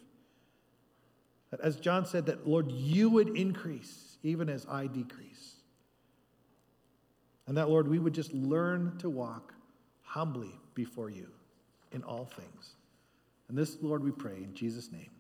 That 1.51 1.61
as 1.61 1.77
John 1.77 2.07
said, 2.07 2.27
that 2.27 2.47
Lord, 2.47 2.71
you 2.71 3.11
would 3.11 3.37
increase 3.37 4.17
even 4.23 4.49
as 4.49 4.67
I 4.69 4.87
decrease. 4.87 5.57
And 7.47 7.57
that, 7.57 7.69
Lord, 7.69 7.89
we 7.89 7.99
would 7.99 8.15
just 8.15 8.33
learn 8.33 8.97
to 8.99 9.11
walk 9.11 9.53
humbly 10.03 10.53
before 10.75 11.11
you 11.11 11.29
in 11.91 12.03
all 12.03 12.25
things. 12.25 12.75
And 13.49 13.59
this, 13.59 13.77
Lord, 13.83 14.03
we 14.03 14.11
pray 14.11 14.37
in 14.37 14.55
Jesus' 14.55 14.91
name. 14.91 15.11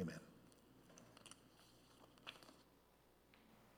Amen. 0.00 0.23